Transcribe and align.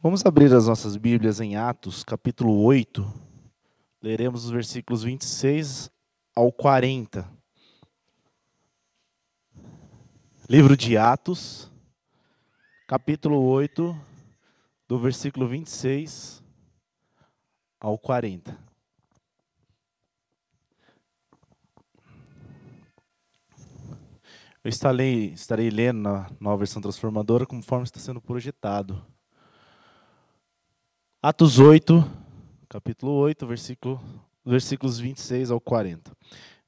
Vamos 0.00 0.24
abrir 0.24 0.54
as 0.54 0.68
nossas 0.68 0.96
Bíblias 0.96 1.40
em 1.40 1.56
Atos, 1.56 2.04
capítulo 2.04 2.62
8. 2.62 3.04
Leremos 4.00 4.44
os 4.44 4.50
versículos 4.52 5.02
26 5.02 5.90
ao 6.36 6.52
40. 6.52 7.28
Livro 10.48 10.76
de 10.76 10.96
Atos, 10.96 11.68
capítulo 12.86 13.42
8, 13.42 14.00
do 14.86 15.00
versículo 15.00 15.48
26 15.48 16.44
ao 17.80 17.98
40. 17.98 18.56
Eu 24.62 24.68
estarei, 24.68 25.32
estarei 25.32 25.70
lendo 25.70 26.02
na 26.02 26.30
nova 26.38 26.58
versão 26.58 26.80
transformadora 26.80 27.44
conforme 27.44 27.82
está 27.82 27.98
sendo 27.98 28.20
projetado. 28.20 29.04
Atos 31.20 31.58
8, 31.58 32.08
capítulo 32.68 33.10
8, 33.14 33.44
versículo, 33.44 34.00
versículos 34.46 35.00
26 35.00 35.50
ao 35.50 35.60
40. 35.60 36.12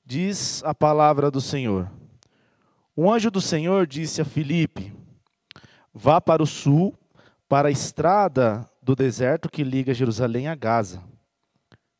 Diz 0.04 0.60
a 0.64 0.74
palavra 0.74 1.30
do 1.30 1.40
Senhor. 1.40 1.88
Um 2.96 3.12
anjo 3.12 3.30
do 3.30 3.40
Senhor 3.40 3.86
disse 3.86 4.20
a 4.20 4.24
Filipe: 4.24 4.92
Vá 5.94 6.20
para 6.20 6.42
o 6.42 6.46
sul, 6.46 6.98
para 7.48 7.68
a 7.68 7.70
estrada 7.70 8.68
do 8.82 8.96
deserto 8.96 9.48
que 9.48 9.62
liga 9.62 9.94
Jerusalém 9.94 10.48
a 10.48 10.56
Gaza. 10.56 11.00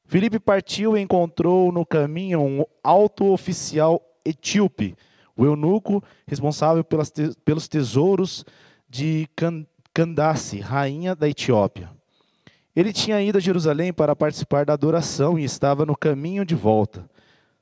Filipe 0.07 0.41
partiu 0.41 0.97
e 0.97 1.01
encontrou 1.01 1.71
no 1.71 1.87
caminho 1.87 2.41
um 2.41 2.65
alto 2.83 3.27
oficial 3.27 4.03
etíope 4.25 4.97
o 5.37 5.45
eunuco 5.45 6.03
responsável 6.27 6.83
pelas 6.83 7.13
pelos 7.45 7.69
tesouros 7.69 8.45
de 8.89 9.29
Candace, 9.95 10.59
rainha 10.59 11.15
da 11.15 11.29
Etiópia. 11.29 12.00
Ele 12.81 12.95
tinha 12.95 13.21
ido 13.21 13.37
a 13.37 13.41
Jerusalém 13.43 13.93
para 13.93 14.17
participar 14.17 14.65
da 14.65 14.73
adoração 14.73 15.39
e 15.39 15.45
estava 15.45 15.85
no 15.85 15.95
caminho 15.95 16.47
de 16.47 16.55
volta. 16.55 17.07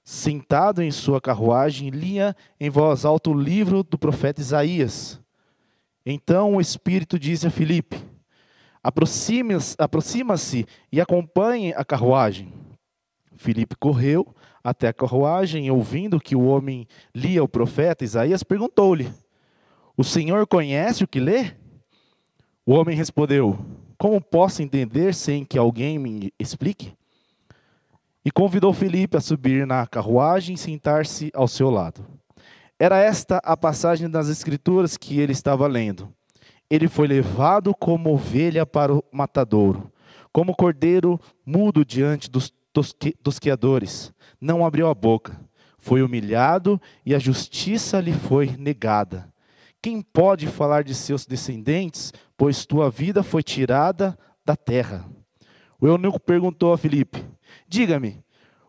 Sentado 0.05 0.81
em 0.81 0.93
sua 0.93 1.21
carruagem, 1.21 1.91
lia 1.91 2.37
em 2.61 2.71
voz 2.71 3.05
alta 3.05 3.29
o 3.29 3.35
livro 3.35 3.83
do 3.83 3.99
profeta 3.99 4.41
Isaías. 4.41 5.21
Então 6.07 6.55
o 6.55 6.61
Espírito 6.61 7.19
disse 7.19 7.49
a 7.49 7.51
Filipe: 7.51 8.01
Aproxima-se 8.81 9.75
aproxima 9.77 10.37
e 10.93 11.01
acompanhe 11.01 11.73
a 11.73 11.85
carruagem. 11.85 12.53
Filipe 13.35 13.75
correu 13.75 14.33
até 14.63 14.87
a 14.87 14.93
carruagem, 14.93 15.69
ouvindo 15.69 16.21
que 16.21 16.37
o 16.37 16.45
homem 16.47 16.87
lia 17.13 17.43
o 17.43 17.49
profeta 17.49 18.05
Isaías, 18.05 18.45
perguntou-lhe: 18.45 19.13
O 19.97 20.05
senhor 20.05 20.47
conhece 20.47 21.03
o 21.03 21.09
que 21.09 21.19
lê? 21.19 21.57
O 22.65 22.73
homem 22.73 22.97
respondeu: 22.97 23.59
Como 23.99 24.21
posso 24.21 24.63
entender 24.63 25.13
sem 25.13 25.45
que 25.45 25.59
alguém 25.59 25.99
me 25.99 26.33
explique? 26.39 26.95
E 28.25 28.31
convidou 28.31 28.72
Felipe 28.72 29.17
a 29.17 29.21
subir 29.21 29.67
na 29.67 29.87
carruagem 29.87 30.55
e 30.55 30.59
sentar-se 30.59 31.31
ao 31.34 31.49
seu 31.49 31.69
lado. 31.69 32.06
Era 32.78 32.99
esta 32.99 33.39
a 33.39 33.56
passagem 33.56 34.09
das 34.09 34.28
Escrituras 34.28 34.97
que 34.97 35.19
ele 35.19 35.33
estava 35.33 35.67
lendo. 35.67 36.12
Ele 36.71 36.87
foi 36.87 37.09
levado 37.09 37.75
como 37.75 38.15
ovelha 38.15 38.65
para 38.65 38.95
o 38.95 39.03
matadouro, 39.11 39.93
como 40.33 40.55
cordeiro 40.55 41.21
mudo 41.45 41.84
diante 41.84 42.31
dos 42.31 42.53
tosqueadores 43.22 44.12
não 44.41 44.65
abriu 44.65 44.89
a 44.89 44.95
boca. 44.95 45.39
Foi 45.78 46.03
humilhado 46.03 46.81
e 47.05 47.15
a 47.15 47.19
justiça 47.19 48.01
lhe 48.01 48.12
foi 48.12 48.55
negada. 48.56 49.33
Quem 49.81 50.03
pode 50.03 50.49
falar 50.49 50.83
de 50.83 50.94
seus 50.94 51.25
descendentes, 51.25 52.12
pois 52.37 52.66
tua 52.66 52.91
vida 52.91 53.22
foi 53.22 53.43
tirada 53.43 54.19
da 54.44 54.56
terra? 54.56 55.09
O 55.81 55.87
eunuco 55.87 56.19
perguntou 56.19 56.72
a 56.72 56.78
Filipe: 56.78 57.25
Diga-me, 57.69 58.22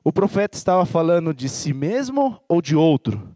o 0.04 0.14
profeta 0.14 0.56
estava 0.56 0.86
falando 0.86 1.34
de 1.34 1.50
si 1.50 1.74
mesmo 1.74 2.40
ou 2.48 2.62
de 2.62 2.76
outro? 2.76 3.36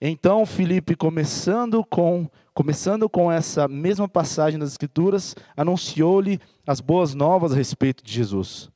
Então 0.00 0.44
Filipe, 0.44 0.96
começando 0.96 1.84
com, 1.84 2.28
começando 2.52 3.08
com 3.08 3.30
essa 3.30 3.68
mesma 3.68 4.08
passagem 4.08 4.58
das 4.58 4.72
Escrituras, 4.72 5.36
anunciou-lhe 5.56 6.40
as 6.66 6.80
boas 6.80 7.14
novas 7.14 7.52
a 7.52 7.56
respeito 7.56 8.04
de 8.04 8.12
Jesus. 8.12 8.70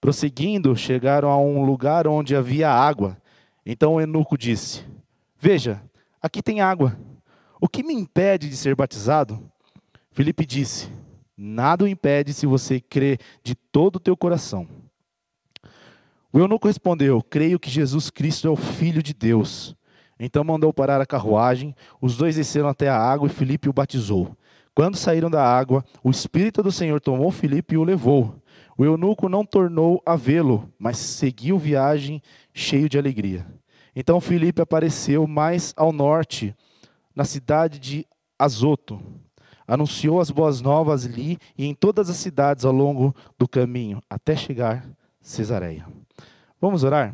Prosseguindo, 0.00 0.76
chegaram 0.76 1.30
a 1.30 1.38
um 1.38 1.64
lugar 1.64 2.06
onde 2.06 2.36
havia 2.36 2.70
água. 2.70 3.16
Então 3.64 3.94
o 3.94 4.00
eunuco 4.00 4.36
disse: 4.36 4.84
Veja, 5.38 5.82
aqui 6.22 6.42
tem 6.42 6.60
água. 6.60 6.96
O 7.60 7.68
que 7.68 7.82
me 7.82 7.92
impede 7.92 8.48
de 8.48 8.56
ser 8.56 8.76
batizado? 8.76 9.42
Filipe 10.12 10.46
disse: 10.46 10.88
Nada 11.36 11.84
o 11.84 11.88
impede 11.88 12.32
se 12.32 12.46
você 12.46 12.80
crê 12.80 13.18
de 13.42 13.54
todo 13.54 13.96
o 13.96 14.00
teu 14.00 14.16
coração. 14.16 14.68
O 16.32 16.38
eunuco 16.38 16.68
respondeu: 16.68 17.22
Creio 17.22 17.58
que 17.58 17.70
Jesus 17.70 18.10
Cristo 18.10 18.46
é 18.46 18.50
o 18.50 18.56
Filho 18.56 19.02
de 19.02 19.14
Deus. 19.14 19.76
Então 20.20 20.42
mandou 20.42 20.72
parar 20.72 21.00
a 21.00 21.06
carruagem, 21.06 21.74
os 22.00 22.16
dois 22.16 22.36
desceram 22.36 22.68
até 22.68 22.88
a 22.88 22.98
água 22.98 23.28
e 23.28 23.32
Filipe 23.32 23.68
o 23.68 23.72
batizou. 23.72 24.36
Quando 24.74 24.96
saíram 24.96 25.30
da 25.30 25.44
água, 25.44 25.84
o 26.02 26.10
Espírito 26.10 26.62
do 26.62 26.70
Senhor 26.70 27.00
tomou 27.00 27.30
Filipe 27.30 27.74
e 27.74 27.78
o 27.78 27.84
levou. 27.84 28.34
O 28.76 28.84
eunuco 28.84 29.28
não 29.28 29.44
tornou 29.44 30.00
a 30.06 30.14
vê-lo, 30.14 30.72
mas 30.78 30.98
seguiu 30.98 31.58
viagem 31.58 32.22
cheio 32.52 32.88
de 32.88 32.98
alegria. 32.98 33.44
Então 33.94 34.20
Filipe 34.20 34.62
apareceu 34.62 35.26
mais 35.26 35.74
ao 35.76 35.92
norte, 35.92 36.54
na 37.18 37.24
cidade 37.24 37.80
de 37.80 38.06
Azoto. 38.38 39.02
Anunciou 39.66 40.20
as 40.20 40.30
boas 40.30 40.60
novas 40.60 41.04
ali 41.04 41.36
e 41.58 41.66
em 41.66 41.74
todas 41.74 42.08
as 42.08 42.16
cidades 42.16 42.64
ao 42.64 42.70
longo 42.70 43.12
do 43.36 43.48
caminho, 43.48 44.00
até 44.08 44.36
chegar 44.36 44.88
Cesareia. 45.20 45.84
Vamos 46.60 46.84
orar? 46.84 47.12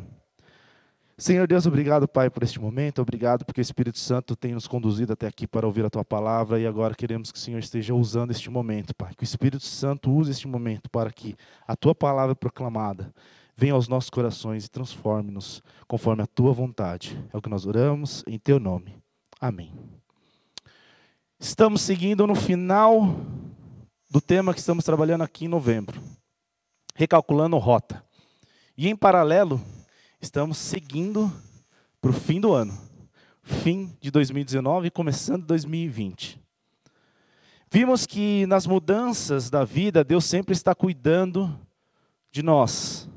Senhor 1.17 1.47
Deus, 1.47 1.65
obrigado, 1.65 2.07
Pai, 2.07 2.29
por 2.29 2.43
este 2.43 2.61
momento. 2.61 3.01
Obrigado 3.01 3.45
porque 3.45 3.59
o 3.59 3.63
Espírito 3.63 3.97
Santo 3.97 4.35
tem 4.35 4.53
nos 4.53 4.67
conduzido 4.67 5.13
até 5.13 5.25
aqui 5.25 5.47
para 5.47 5.65
ouvir 5.65 5.83
a 5.83 5.89
tua 5.89 6.05
palavra 6.05 6.59
e 6.59 6.67
agora 6.67 6.93
queremos 6.93 7.31
que 7.31 7.39
o 7.39 7.41
Senhor 7.41 7.57
esteja 7.57 7.95
usando 7.95 8.29
este 8.29 8.47
momento, 8.51 8.93
Pai. 8.93 9.11
Que 9.17 9.23
o 9.23 9.25
Espírito 9.25 9.63
Santo 9.63 10.11
use 10.11 10.29
este 10.29 10.47
momento 10.47 10.87
para 10.87 11.11
que 11.11 11.35
a 11.67 11.75
tua 11.75 11.95
palavra 11.95 12.35
proclamada 12.35 13.11
venha 13.55 13.73
aos 13.73 13.87
nossos 13.87 14.11
corações 14.11 14.65
e 14.65 14.69
transforme-nos 14.69 15.63
conforme 15.87 16.21
a 16.21 16.27
tua 16.27 16.53
vontade. 16.53 17.19
É 17.33 17.37
o 17.37 17.41
que 17.41 17.49
nós 17.49 17.65
oramos 17.65 18.23
em 18.27 18.37
teu 18.37 18.59
nome. 18.59 19.03
Amém. 19.47 19.71
Estamos 21.39 21.83
seguindo 21.83 22.25
no 22.25 22.33
final 22.33 23.15
do 24.09 24.19
tema 24.19 24.55
que 24.55 24.59
estamos 24.59 24.83
trabalhando 24.83 25.23
aqui 25.23 25.45
em 25.45 25.47
novembro, 25.47 26.01
recalculando 26.95 27.55
rota. 27.59 28.03
E 28.75 28.89
em 28.89 28.95
paralelo, 28.95 29.61
estamos 30.19 30.57
seguindo 30.57 31.31
para 32.01 32.09
o 32.09 32.13
fim 32.13 32.41
do 32.41 32.53
ano. 32.53 32.75
Fim 33.43 33.95
de 34.01 34.09
2019 34.09 34.87
e 34.87 34.89
começando 34.89 35.45
2020. 35.45 36.41
Vimos 37.69 38.07
que 38.07 38.47
nas 38.47 38.65
mudanças 38.65 39.51
da 39.51 39.63
vida, 39.63 40.03
Deus 40.03 40.25
sempre 40.25 40.53
está 40.53 40.73
cuidando 40.73 41.55
de 42.31 42.41
nós. 42.41 43.07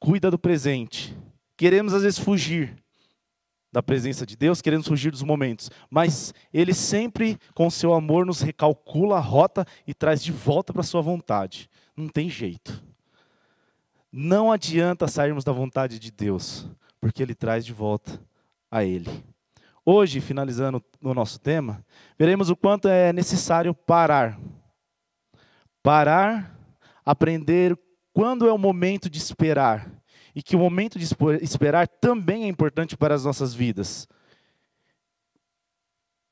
Cuida 0.00 0.30
do 0.30 0.38
presente. 0.38 1.14
Queremos 1.58 1.92
às 1.92 2.04
vezes 2.04 2.18
fugir 2.18 2.82
da 3.74 3.82
presença 3.82 4.24
de 4.24 4.36
Deus, 4.36 4.62
queremos 4.62 4.86
fugir 4.86 5.10
dos 5.10 5.24
momentos, 5.24 5.68
mas 5.90 6.32
Ele 6.52 6.72
sempre, 6.72 7.36
com 7.54 7.68
seu 7.68 7.92
amor, 7.92 8.24
nos 8.24 8.40
recalcula 8.40 9.16
a 9.16 9.20
rota 9.20 9.66
e 9.84 9.92
traz 9.92 10.22
de 10.22 10.30
volta 10.30 10.72
para 10.72 10.82
a 10.82 10.84
sua 10.84 11.02
vontade. 11.02 11.68
Não 11.96 12.08
tem 12.08 12.30
jeito. 12.30 12.80
Não 14.12 14.52
adianta 14.52 15.08
sairmos 15.08 15.42
da 15.42 15.50
vontade 15.50 15.98
de 15.98 16.12
Deus, 16.12 16.68
porque 17.00 17.20
Ele 17.20 17.34
traz 17.34 17.66
de 17.66 17.72
volta 17.72 18.20
a 18.70 18.84
Ele. 18.84 19.10
Hoje, 19.84 20.20
finalizando 20.20 20.80
o 21.02 21.12
nosso 21.12 21.40
tema, 21.40 21.84
veremos 22.16 22.50
o 22.50 22.54
quanto 22.54 22.86
é 22.86 23.12
necessário 23.12 23.74
parar. 23.74 24.38
Parar, 25.82 26.56
aprender 27.04 27.76
quando 28.12 28.46
é 28.46 28.52
o 28.52 28.56
momento 28.56 29.10
de 29.10 29.18
esperar. 29.18 29.90
E 30.34 30.42
que 30.42 30.56
o 30.56 30.58
momento 30.58 30.98
de 30.98 31.06
esperar 31.40 31.86
também 31.86 32.44
é 32.44 32.48
importante 32.48 32.96
para 32.96 33.14
as 33.14 33.24
nossas 33.24 33.54
vidas. 33.54 34.08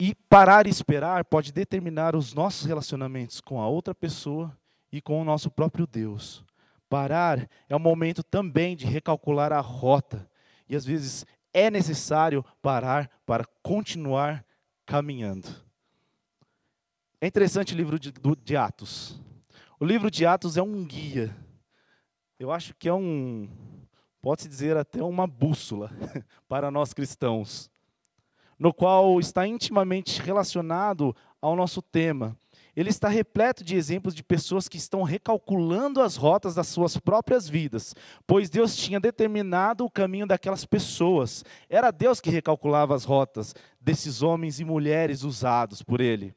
E 0.01 0.15
parar 0.29 0.67
e 0.67 0.71
esperar 0.71 1.25
pode 1.25 1.53
determinar 1.53 2.17
os 2.17 2.35
nossos 2.35 2.67
relacionamentos 2.67 3.41
com 3.41 3.61
a 3.61 3.69
outra 3.69 3.95
pessoa 3.95 4.57
e 4.91 5.01
com 5.01 5.21
o 5.21 5.25
nosso 5.25 5.51
próprio 5.51 5.87
Deus. 5.87 6.45
Parar 6.89 7.49
é 7.69 7.77
o 7.77 7.79
momento 7.79 8.23
também 8.23 8.77
de 8.77 8.85
recalcular 8.85 9.53
a 9.53 9.61
rota. 9.61 10.29
E 10.69 10.75
às 10.75 10.85
vezes 10.85 11.25
é 11.55 11.71
necessário 11.71 12.45
parar 12.61 13.09
para 13.25 13.45
continuar 13.63 14.45
caminhando. 14.85 15.49
É 17.21 17.27
interessante 17.27 17.73
o 17.73 17.77
livro 17.77 17.99
de, 17.99 18.13
de 18.43 18.57
Atos. 18.57 19.21
O 19.79 19.85
livro 19.85 20.11
de 20.11 20.27
Atos 20.27 20.57
é 20.57 20.63
um 20.63 20.85
guia. 20.85 21.35
Eu 22.39 22.51
acho 22.51 22.75
que 22.75 22.89
é 22.89 22.93
um, 22.93 23.49
pode-se 24.23 24.49
dizer 24.49 24.77
até 24.77 25.03
uma 25.03 25.27
bússola 25.27 25.91
para 26.49 26.71
nós 26.71 26.95
cristãos, 26.95 27.69
no 28.57 28.73
qual 28.73 29.19
está 29.19 29.47
intimamente 29.47 30.23
relacionado 30.23 31.15
ao 31.41 31.57
nosso 31.57 31.83
tema, 31.83 32.39
ele 32.75 32.89
está 32.89 33.09
repleto 33.09 33.63
de 33.63 33.77
exemplos 33.77 34.15
de 34.15 34.23
pessoas 34.23 34.67
que 34.67 34.79
estão 34.79 35.03
recalculando 35.03 36.01
as 36.01 36.17
rotas 36.17 36.55
das 36.55 36.69
suas 36.69 36.97
próprias 36.97 37.47
vidas, 37.47 37.95
pois 38.27 38.49
Deus 38.49 38.77
tinha 38.77 38.99
determinado 38.99 39.85
o 39.85 39.91
caminho 39.91 40.27
daquelas 40.27 40.65
pessoas. 40.65 41.45
Era 41.69 41.91
Deus 41.91 42.19
que 42.19 42.31
recalculava 42.31 42.95
as 42.95 43.05
rotas 43.05 43.55
desses 43.79 44.23
homens 44.23 44.59
e 44.59 44.65
mulheres 44.65 45.23
usados 45.23 45.83
por 45.83 46.01
Ele. 46.01 46.35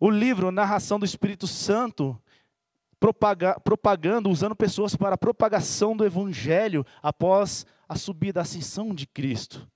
O 0.00 0.08
livro 0.08 0.50
Narração 0.50 0.98
do 0.98 1.04
Espírito 1.04 1.46
Santo, 1.46 2.18
propaga, 3.04 3.60
propagando, 3.60 4.30
usando 4.30 4.56
pessoas 4.56 4.96
para 4.96 5.14
a 5.14 5.18
propagação 5.18 5.94
do 5.94 6.06
Evangelho 6.06 6.86
após 7.02 7.66
a 7.86 7.96
subida, 7.96 8.40
a 8.40 8.42
ascensão 8.42 8.94
de 8.94 9.06
Cristo. 9.06 9.68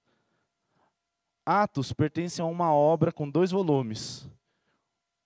Atos 1.44 1.92
pertence 1.92 2.40
a 2.40 2.46
uma 2.46 2.72
obra 2.72 3.12
com 3.12 3.28
dois 3.28 3.50
volumes 3.50 4.26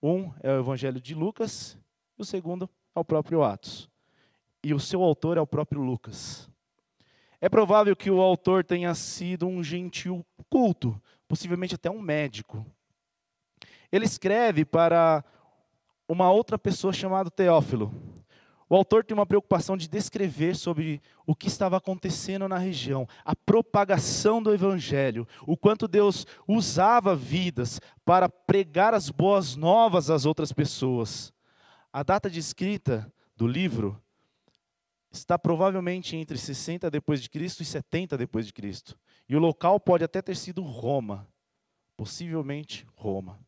um 0.03 0.33
é 0.43 0.51
o 0.51 0.59
Evangelho 0.59 1.01
de 1.01 1.15
Lucas 1.15 1.79
e 2.19 2.23
o 2.23 2.25
segundo 2.25 2.69
é 2.93 2.99
o 2.99 3.05
próprio 3.05 3.45
Atos. 3.45 3.89
E 4.65 4.75
o 4.75 4.81
seu 4.81 5.01
autor 5.01 5.37
é 5.37 5.41
o 5.41 5.47
próprio 5.47 5.81
Lucas. 5.81 6.51
É 7.41 7.49
provável 7.49 7.95
que 7.95 8.11
o 8.11 8.21
autor 8.21 8.65
tenha 8.65 8.93
sido 8.95 9.47
um 9.47 9.63
gentil 9.63 10.27
culto, 10.51 11.01
possivelmente 11.29 11.77
até 11.77 11.89
um 11.89 12.03
médico. 12.03 12.67
Ele 13.93 14.05
escreve 14.05 14.65
para 14.65 15.25
uma 16.13 16.31
outra 16.31 16.59
pessoa 16.59 16.93
chamada 16.93 17.31
Teófilo. 17.31 17.91
O 18.69 18.77
autor 18.77 19.05
tem 19.05 19.15
uma 19.15 19.27
preocupação 19.27 19.77
de 19.77 19.89
descrever 19.89 20.57
sobre 20.57 21.01
o 21.27 21.35
que 21.35 21.49
estava 21.49 21.77
acontecendo 21.77 22.49
na 22.49 22.59
região, 22.59 23.07
a 23.25 23.35
propagação 23.35 24.43
do 24.43 24.53
evangelho, 24.53 25.27
o 25.47 25.57
quanto 25.57 25.89
Deus 25.89 26.27
usava 26.47 27.15
vidas 27.15 27.81
para 28.05 28.29
pregar 28.29 28.95
as 28.95 29.11
boas 29.11 29.57
novas 29.57 30.11
às 30.11 30.25
outras 30.25 30.53
pessoas. 30.53 31.33
A 31.93 32.03
data 32.03 32.31
de 32.31 32.41
escrita 32.41 33.13
do 33.37 33.47
livro 33.47 34.01
está 35.11 35.39
provavelmente 35.39 36.17
entre 36.17 36.39
60 36.39 36.91
depois 36.91 37.23
de 37.23 37.29
Cristo 37.29 37.63
e 37.63 37.67
70 37.67 38.17
depois 38.17 38.47
de 38.47 38.53
Cristo. 38.53 38.99
E 39.29 39.37
o 39.37 39.39
local 39.39 39.79
pode 39.79 40.05
até 40.05 40.23
ter 40.23 40.37
sido 40.37 40.63
Roma, 40.63 41.29
possivelmente 41.95 42.87
Roma. 42.95 43.39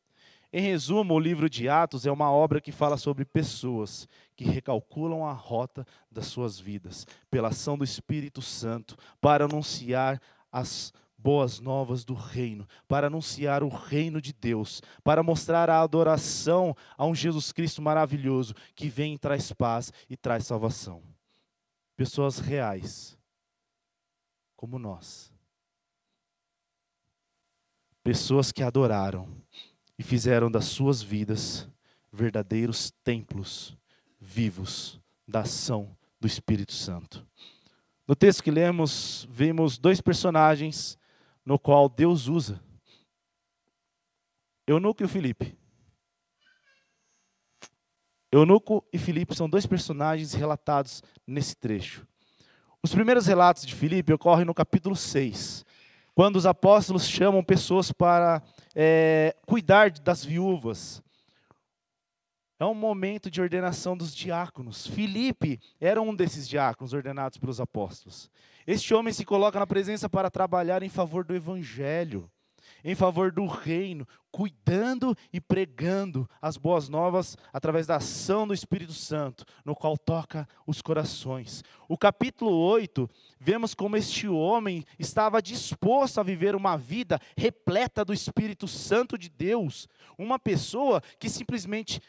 Em 0.57 0.61
resumo, 0.61 1.15
o 1.15 1.19
livro 1.19 1.51
de 1.51 1.69
Atos 1.69 2.07
é 2.07 2.13
uma 2.13 2.31
obra 2.31 2.61
que 2.61 2.71
fala 2.71 2.97
sobre 2.97 3.25
pessoas 3.25 4.07
que 4.37 4.45
recalculam 4.45 5.27
a 5.27 5.33
rota 5.33 5.85
das 6.09 6.29
suas 6.29 6.61
vidas, 6.61 7.05
pela 7.29 7.49
ação 7.49 7.77
do 7.77 7.83
Espírito 7.83 8.41
Santo, 8.41 8.97
para 9.21 9.47
anunciar 9.47 10.23
as 10.53 10.93
boas 11.19 11.59
novas 11.59 12.05
do 12.05 12.15
reino, 12.15 12.69
para 12.87 13.09
anunciar 13.09 13.65
o 13.65 13.69
reino 13.69 14.21
de 14.21 14.33
Deus, 14.33 14.81
para 15.03 15.25
mostrar 15.25 15.69
a 15.69 15.81
adoração 15.81 16.73
a 16.97 17.05
um 17.05 17.17
Jesus 17.17 17.51
Cristo 17.51 17.83
maravilhoso 17.83 18.55
que 18.77 18.89
vem 18.89 19.15
e 19.15 19.19
traz 19.19 19.53
paz 19.53 19.93
e 20.09 20.17
traz 20.17 20.47
salvação. 20.47 21.03
Pessoas 21.97 22.39
reais, 22.39 23.19
como 24.55 24.79
nós. 24.79 25.33
Pessoas 28.05 28.53
que 28.53 28.63
adoraram 28.63 29.29
e 29.99 30.03
fizeram 30.03 30.51
das 30.51 30.67
suas 30.67 31.03
vidas 31.03 31.69
verdadeiros 32.13 32.93
templos 33.03 33.77
vivos 34.21 35.01
da 35.27 35.41
ação 35.41 35.97
do 36.21 36.27
Espírito 36.27 36.73
Santo. 36.73 37.27
No 38.07 38.15
texto 38.15 38.43
que 38.43 38.51
lemos, 38.51 39.27
vemos 39.31 39.79
dois 39.79 40.01
personagens 40.01 40.99
no 41.45 41.59
qual 41.59 41.89
Deus 41.89 42.29
usa. 42.29 42.61
Eunuco 44.67 45.03
e 45.03 45.07
o 45.07 45.09
Filipe. 45.09 45.57
Eunuco 48.31 48.85
e 48.93 48.99
Filipe 48.99 49.35
são 49.35 49.49
dois 49.49 49.65
personagens 49.65 50.33
relatados 50.33 51.03
nesse 51.27 51.55
trecho. 51.55 52.07
Os 52.83 52.93
primeiros 52.95 53.27
relatos 53.27 53.65
de 53.65 53.75
Filipe 53.75 54.13
ocorrem 54.13 54.45
no 54.45 54.53
capítulo 54.53 54.97
6, 54.97 55.65
quando 56.15 56.37
os 56.37 56.45
apóstolos 56.45 57.09
chamam 57.09 57.43
pessoas 57.43 57.93
para 57.93 58.43
é, 58.75 59.37
cuidar 59.47 59.91
das 59.91 60.25
viúvas. 60.25 61.03
É 62.59 62.65
um 62.65 62.75
momento 62.75 63.31
de 63.31 63.41
ordenação 63.41 63.97
dos 63.97 64.15
diáconos. 64.15 64.87
Filipe 64.87 65.61
era 65.81 66.01
um 66.01 66.15
desses 66.15 66.49
diáconos 66.49 66.93
ordenados 66.93 67.39
pelos 67.39 67.61
apóstolos. 67.61 68.31
Este 68.67 68.95
homem 68.95 69.13
se 69.13 69.25
coloca 69.25 69.59
na 69.59 69.67
presença 69.67 70.09
para 70.09 70.31
trabalhar 70.31 70.83
em 70.83 70.89
favor 70.89 71.25
do 71.25 71.35
evangelho 71.35 72.31
em 72.85 72.95
favor 72.95 73.33
do 73.33 73.47
reino, 73.47 74.07
cuidando 74.31 75.17
e 75.33 75.41
pregando 75.41 76.29
as 76.43 76.57
boas 76.57 76.89
novas 76.89 77.37
através 77.53 77.87
da 77.87 77.97
ação 77.97 78.47
do 78.47 78.55
Espírito 78.55 78.93
Santo, 78.93 79.45
no 79.65 79.75
qual 79.75 79.97
toca 79.97 80.49
os 80.67 80.83
corações. 80.83 81.63
O 81.89 81.97
capítulo 81.97 82.51
8, 82.51 83.09
vemos 83.39 83.75
como 83.75 83.97
este 83.97 84.27
homem 84.27 84.85
estava 84.99 85.41
disposto 85.41 86.19
a 86.19 86.25
viver 86.25 86.57
uma 86.57 86.77
vida 86.77 87.21
repleta 87.37 88.05
do 88.05 88.13
Espírito 88.13 88.67
Santo 88.67 89.17
de 89.17 89.29
Deus, 89.29 89.89
uma 90.19 90.39
pessoa 90.39 91.01
que 91.19 91.29
simplesmente 91.29 92.01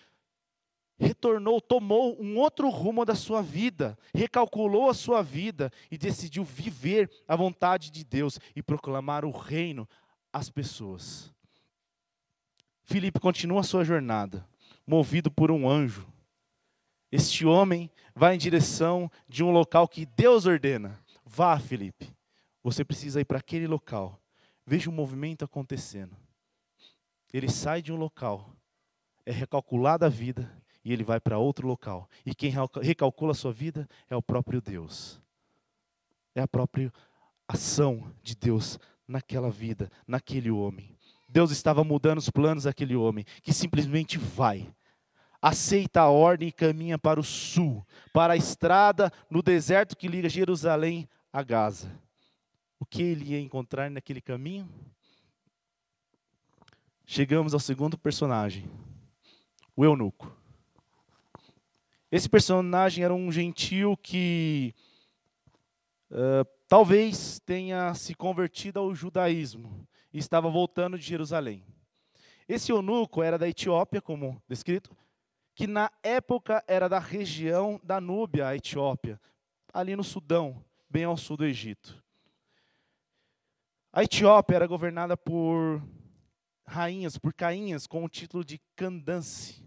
retornou, 0.97 1.59
tomou 1.59 2.19
um 2.21 2.37
outro 2.37 2.69
rumo 2.69 3.05
da 3.05 3.15
sua 3.15 3.41
vida, 3.41 3.97
recalculou 4.13 4.89
a 4.89 4.93
sua 4.93 5.21
vida 5.21 5.71
e 5.91 5.97
decidiu 5.97 6.43
viver 6.43 7.09
a 7.27 7.35
vontade 7.35 7.91
de 7.91 8.03
Deus 8.03 8.39
e 8.55 8.63
proclamar 8.63 9.25
o 9.25 9.31
reino 9.31 9.87
as 10.35 10.49
pessoas. 10.49 11.33
Filipe 12.83 13.21
continua 13.21 13.61
a 13.61 13.63
sua 13.63 13.85
jornada, 13.85 14.45
movido 14.85 15.31
por 15.31 15.49
um 15.49 15.67
anjo. 15.67 16.05
Este 17.09 17.45
homem 17.45 17.89
vai 18.13 18.35
em 18.35 18.37
direção 18.37 19.09
de 19.29 19.45
um 19.45 19.49
local 19.49 19.87
que 19.87 20.05
Deus 20.05 20.45
ordena. 20.45 20.99
Vá, 21.25 21.57
Filipe. 21.57 22.13
Você 22.61 22.83
precisa 22.83 23.21
ir 23.21 23.23
para 23.23 23.39
aquele 23.39 23.65
local. 23.65 24.19
Veja 24.65 24.89
o 24.89 24.93
movimento 24.93 25.45
acontecendo. 25.45 26.17
Ele 27.31 27.49
sai 27.49 27.81
de 27.81 27.93
um 27.93 27.95
local, 27.95 28.53
é 29.25 29.31
recalculada 29.31 30.07
a 30.07 30.09
vida 30.09 30.51
e 30.83 30.91
ele 30.91 31.03
vai 31.05 31.19
para 31.21 31.39
outro 31.39 31.65
local. 31.65 32.09
E 32.25 32.35
quem 32.35 32.51
recalcula 32.81 33.31
a 33.31 33.35
sua 33.35 33.53
vida 33.53 33.87
é 34.09 34.15
o 34.17 34.21
próprio 34.21 34.59
Deus. 34.59 35.17
É 36.35 36.41
a 36.41 36.47
própria 36.47 36.91
ação 37.47 38.11
de 38.21 38.35
Deus 38.35 38.77
naquela 39.07 39.49
vida, 39.49 39.91
naquele 40.07 40.51
homem. 40.51 40.95
Deus 41.27 41.51
estava 41.51 41.83
mudando 41.83 42.19
os 42.19 42.29
planos 42.29 42.63
daquele 42.63 42.95
homem, 42.95 43.25
que 43.41 43.53
simplesmente 43.53 44.17
vai, 44.17 44.73
aceita 45.41 46.01
a 46.01 46.09
ordem 46.09 46.47
e 46.47 46.51
caminha 46.51 46.97
para 46.97 47.19
o 47.19 47.23
sul, 47.23 47.85
para 48.13 48.33
a 48.33 48.37
estrada 48.37 49.11
no 49.29 49.41
deserto 49.41 49.95
que 49.95 50.07
liga 50.07 50.29
Jerusalém 50.29 51.07
a 51.31 51.43
Gaza. 51.43 51.91
O 52.79 52.85
que 52.85 53.01
ele 53.01 53.31
ia 53.31 53.39
encontrar 53.39 53.89
naquele 53.89 54.21
caminho? 54.21 54.69
Chegamos 57.05 57.53
ao 57.53 57.59
segundo 57.59 57.97
personagem, 57.97 58.69
o 59.75 59.85
eunuco. 59.85 60.35
Esse 62.11 62.29
personagem 62.29 63.03
era 63.03 63.13
um 63.13 63.31
gentil 63.31 63.97
que 63.97 64.73
uh, 66.09 66.54
talvez 66.67 67.39
tenha 67.39 67.93
se 67.93 68.13
convertido 68.15 68.79
ao 68.79 68.93
judaísmo 68.93 69.87
e 70.13 70.17
estava 70.17 70.49
voltando 70.49 70.97
de 70.97 71.05
Jerusalém. 71.05 71.65
Esse 72.47 72.71
eunuco 72.71 73.23
era 73.23 73.37
da 73.37 73.47
Etiópia, 73.47 74.01
como 74.01 74.41
descrito, 74.47 74.95
que 75.55 75.65
na 75.67 75.91
época 76.03 76.63
era 76.67 76.87
da 76.87 76.99
região 76.99 77.79
da 77.83 77.99
Núbia, 77.99 78.47
a 78.47 78.55
Etiópia, 78.55 79.19
ali 79.73 79.95
no 79.95 80.03
Sudão, 80.03 80.63
bem 80.89 81.05
ao 81.05 81.17
sul 81.17 81.37
do 81.37 81.45
Egito. 81.45 82.03
A 83.91 84.03
Etiópia 84.03 84.55
era 84.57 84.67
governada 84.67 85.17
por 85.17 85.81
rainhas, 86.67 87.17
por 87.17 87.33
cainhas, 87.33 87.87
com 87.87 88.03
o 88.03 88.09
título 88.09 88.43
de 88.43 88.59
Candace. 88.75 89.64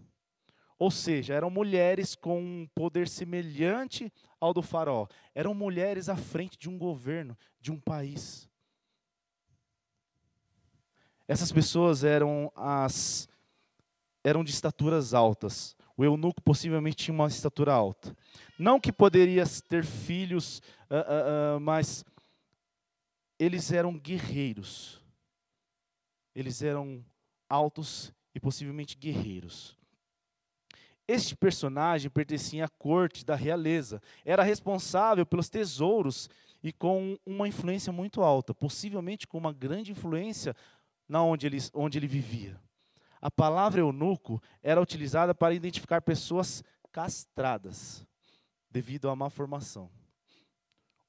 Ou 0.79 0.89
seja, 0.89 1.33
eram 1.33 1.49
mulheres 1.49 2.15
com 2.15 2.39
um 2.39 2.67
poder 2.73 3.09
semelhante 3.09 4.11
ao 4.39 4.53
do 4.53 4.61
faraó. 4.61 5.07
Eram 5.35 5.53
mulheres 5.53 6.07
à 6.07 6.15
frente 6.15 6.57
de 6.57 6.69
um 6.69 6.77
governo, 6.77 7.37
de 7.59 7.69
um 7.69 7.77
país. 7.77 8.49
Essas 11.27 11.51
pessoas 11.51 12.05
eram 12.05 12.49
as 12.55 13.27
eram 14.23 14.43
de 14.43 14.51
estaturas 14.51 15.13
altas. 15.13 15.75
O 15.97 16.03
eunuco 16.03 16.41
possivelmente 16.41 16.95
tinha 16.95 17.15
uma 17.15 17.27
estatura 17.27 17.73
alta. 17.73 18.15
Não 18.57 18.79
que 18.79 18.91
poderia 18.91 19.43
ter 19.67 19.85
filhos, 19.85 20.59
uh, 20.89 20.95
uh, 20.95 21.57
uh, 21.57 21.59
mas 21.59 22.05
eles 23.37 23.71
eram 23.71 23.97
guerreiros. 23.97 25.01
Eles 26.33 26.61
eram 26.61 27.03
altos 27.49 28.13
e 28.33 28.39
possivelmente 28.39 28.97
guerreiros. 28.97 29.78
Este 31.11 31.35
personagem 31.35 32.07
pertencia 32.07 32.65
à 32.65 32.67
corte 32.67 33.25
da 33.25 33.33
realeza, 33.33 33.99
era 34.23 34.43
responsável 34.43 35.25
pelos 35.25 35.49
tesouros 35.49 36.29
e 36.61 36.71
com 36.71 37.17
uma 37.25 37.47
influência 37.47 37.91
muito 37.91 38.21
alta, 38.21 38.53
possivelmente 38.53 39.25
com 39.25 39.39
uma 39.39 39.51
grande 39.51 39.91
influência 39.91 40.55
na 41.07 41.23
onde 41.23 41.47
ele, 41.47 41.57
onde 41.73 41.97
ele 41.97 42.05
vivia. 42.05 42.61
A 43.19 43.31
palavra 43.31 43.81
eunuco 43.81 44.39
era 44.61 44.79
utilizada 44.79 45.33
para 45.33 45.55
identificar 45.55 45.99
pessoas 45.99 46.63
castradas 46.91 48.05
devido 48.69 49.09
à 49.09 49.15
má 49.15 49.31
formação 49.31 49.89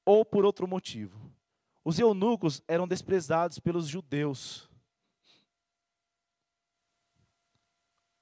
ou 0.03 0.25
por 0.25 0.45
outro 0.45 0.67
motivo. 0.67 1.31
Os 1.85 1.99
eunucos 1.99 2.59
eram 2.67 2.87
desprezados 2.87 3.59
pelos 3.59 3.87
judeus. 3.87 4.67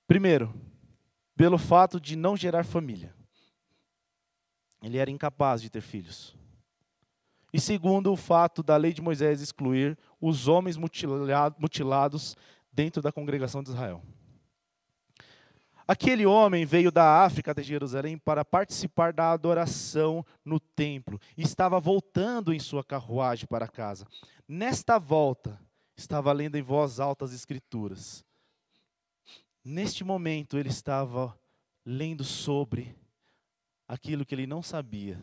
Primeiro, 0.05 0.53
pelo 1.39 1.57
fato 1.57 2.01
de 2.01 2.17
não 2.17 2.35
gerar 2.35 2.65
família. 2.65 3.15
Ele 4.83 4.97
era 4.97 5.09
incapaz 5.09 5.61
de 5.61 5.69
ter 5.69 5.79
filhos. 5.79 6.35
E 7.53 7.61
segundo, 7.61 8.11
o 8.11 8.17
fato 8.17 8.61
da 8.61 8.75
lei 8.75 8.91
de 8.91 9.01
Moisés 9.01 9.39
excluir 9.39 9.97
os 10.19 10.49
homens 10.49 10.75
mutilados 10.75 12.35
dentro 12.73 13.01
da 13.01 13.09
congregação 13.09 13.63
de 13.63 13.69
Israel. 13.69 14.03
Aquele 15.87 16.25
homem 16.25 16.65
veio 16.65 16.91
da 16.91 17.23
África 17.23 17.55
de 17.55 17.63
Jerusalém 17.63 18.17
para 18.17 18.43
participar 18.43 19.13
da 19.13 19.31
adoração 19.31 20.25
no 20.43 20.59
templo 20.59 21.17
e 21.37 21.41
estava 21.41 21.79
voltando 21.79 22.53
em 22.53 22.59
sua 22.59 22.83
carruagem 22.83 23.47
para 23.47 23.65
casa. 23.65 24.05
Nesta 24.45 24.99
volta, 24.99 25.57
estava 25.95 26.33
lendo 26.33 26.57
em 26.57 26.61
voz 26.61 26.99
alta 26.99 27.23
as 27.23 27.31
Escrituras. 27.31 28.25
Neste 29.63 30.03
momento, 30.03 30.57
ele 30.57 30.69
estava 30.69 31.37
lendo 31.85 32.23
sobre 32.23 32.95
aquilo 33.87 34.25
que 34.25 34.33
ele 34.35 34.47
não 34.47 34.61
sabia, 34.63 35.21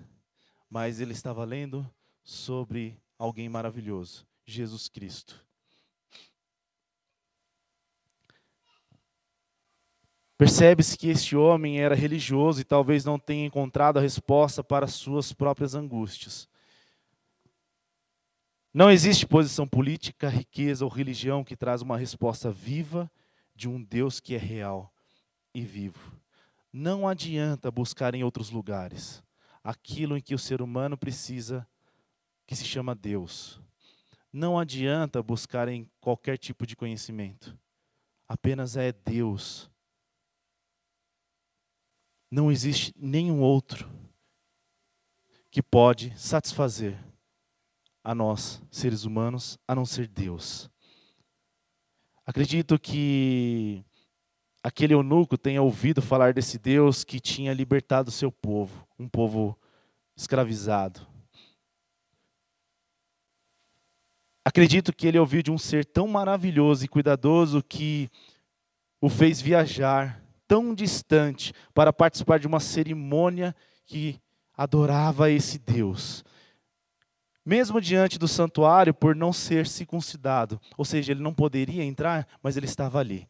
mas 0.69 1.01
ele 1.01 1.13
estava 1.13 1.45
lendo 1.45 1.89
sobre 2.23 3.01
alguém 3.19 3.49
maravilhoso, 3.49 4.27
Jesus 4.45 4.89
Cristo. 4.89 5.47
Percebe-se 10.37 10.99
que 10.99 11.09
este 11.09 11.35
homem 11.35 11.81
era 11.81 11.95
religioso 11.95 12.61
e 12.61 12.65
talvez 12.65 13.05
não 13.05 13.19
tenha 13.19 13.47
encontrado 13.47 13.99
a 13.99 14.03
resposta 14.03 14.63
para 14.63 14.87
suas 14.87 15.33
próprias 15.33 15.75
angústias. 15.75 16.47
Não 18.75 18.91
existe 18.91 19.27
posição 19.27 19.67
política, 19.67 20.29
riqueza 20.29 20.85
ou 20.85 20.91
religião 20.91 21.43
que 21.43 21.57
traz 21.57 21.81
uma 21.81 21.97
resposta 21.97 22.51
viva 22.51 23.11
de 23.57 23.69
um 23.69 23.83
Deus 23.83 24.21
que 24.21 24.35
é 24.35 24.39
real 24.39 24.93
e 25.55 25.65
vivo. 25.65 26.21
Não 26.73 27.09
adianta 27.09 27.71
buscar 27.71 28.15
em 28.15 28.23
outros 28.23 28.51
lugares 28.51 29.23
aquilo 29.65 30.17
em 30.17 30.21
que 30.21 30.35
o 30.35 30.39
ser 30.39 30.63
humano 30.63 30.97
precisa, 30.97 31.67
que 32.47 32.55
se 32.55 32.65
chama 32.65 32.95
Deus. 32.95 33.61
Não 34.33 34.57
adianta 34.57 35.23
buscar 35.23 35.67
em 35.67 35.91
qualquer 36.01 36.39
tipo 36.39 36.65
de 36.67 36.77
conhecimento. 36.77 37.59
Apenas 38.29 38.77
é 38.77 38.93
Deus 38.93 39.71
não 42.31 42.51
existe 42.51 42.93
nenhum 42.97 43.41
outro 43.41 43.89
que 45.51 45.63
pode 45.63 46.13
satisfazer 46.19 46.99
a 48.03 48.15
nós, 48.15 48.63
seres 48.71 49.05
humanos, 49.05 49.59
a 49.67 49.75
não 49.75 49.87
ser 49.87 50.07
Deus. 50.07 50.71
Acredito 52.27 52.77
que 52.77 53.85
aquele 54.61 54.95
eunuco 54.95 55.39
tenha 55.39 55.63
ouvido 55.63 56.03
falar 56.03 56.35
desse 56.35 56.59
Deus 56.59 57.05
que 57.05 57.21
tinha 57.21 57.55
libertado 57.55 58.11
seu 58.11 58.33
povo, 58.33 58.85
um 58.99 59.09
povo 59.09 59.57
escravizado. 60.17 61.07
Acredito 64.45 64.93
que 64.93 65.07
ele 65.07 65.21
ouviu 65.21 65.41
de 65.41 65.53
um 65.53 65.59
ser 65.59 65.85
tão 65.85 66.09
maravilhoso 66.09 66.85
e 66.85 66.89
cuidadoso 66.89 67.63
que 67.63 68.11
o 69.01 69.09
fez 69.09 69.41
viajar 69.41 70.21
tão 70.49 70.75
distante 70.75 71.53
para 71.73 71.93
participar 71.93 72.41
de 72.41 72.47
uma 72.49 72.59
cerimônia 72.59 73.55
que 73.85 74.21
adorava 74.57 75.31
esse 75.31 75.61
Deus. 75.61 76.25
Mesmo 77.47 77.81
diante 77.81 78.19
do 78.19 78.27
santuário, 78.27 78.93
por 78.93 79.15
não 79.15 79.33
ser 79.33 79.69
circuncidado, 79.69 80.61
ou 80.77 80.85
seja, 80.85 81.13
ele 81.13 81.23
não 81.23 81.33
poderia 81.33 81.85
entrar, 81.85 82.27
mas 82.43 82.57
ele 82.57 82.67
estava 82.67 82.99
ali, 82.99 83.29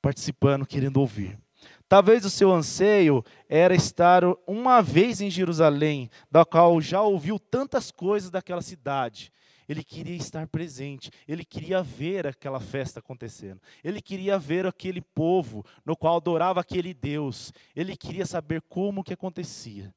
participando, 0.00 0.64
querendo 0.64 0.96
ouvir. 0.96 1.38
Talvez 1.86 2.24
o 2.24 2.30
seu 2.30 2.50
anseio 2.50 3.22
era 3.46 3.74
estar 3.74 4.22
uma 4.46 4.80
vez 4.80 5.20
em 5.20 5.30
Jerusalém, 5.30 6.10
da 6.30 6.46
qual 6.46 6.80
já 6.80 7.02
ouviu 7.02 7.38
tantas 7.38 7.90
coisas 7.90 8.30
daquela 8.30 8.62
cidade, 8.62 9.30
ele 9.68 9.84
queria 9.84 10.16
estar 10.16 10.46
presente, 10.46 11.10
ele 11.26 11.44
queria 11.44 11.82
ver 11.82 12.26
aquela 12.26 12.58
festa 12.58 13.00
acontecendo, 13.00 13.60
ele 13.84 14.00
queria 14.00 14.38
ver 14.38 14.64
aquele 14.66 15.02
povo 15.02 15.62
no 15.84 15.94
qual 15.94 16.16
adorava 16.16 16.58
aquele 16.58 16.94
Deus, 16.94 17.52
ele 17.76 17.94
queria 17.94 18.24
saber 18.24 18.62
como 18.62 19.04
que 19.04 19.12
acontecia. 19.12 19.94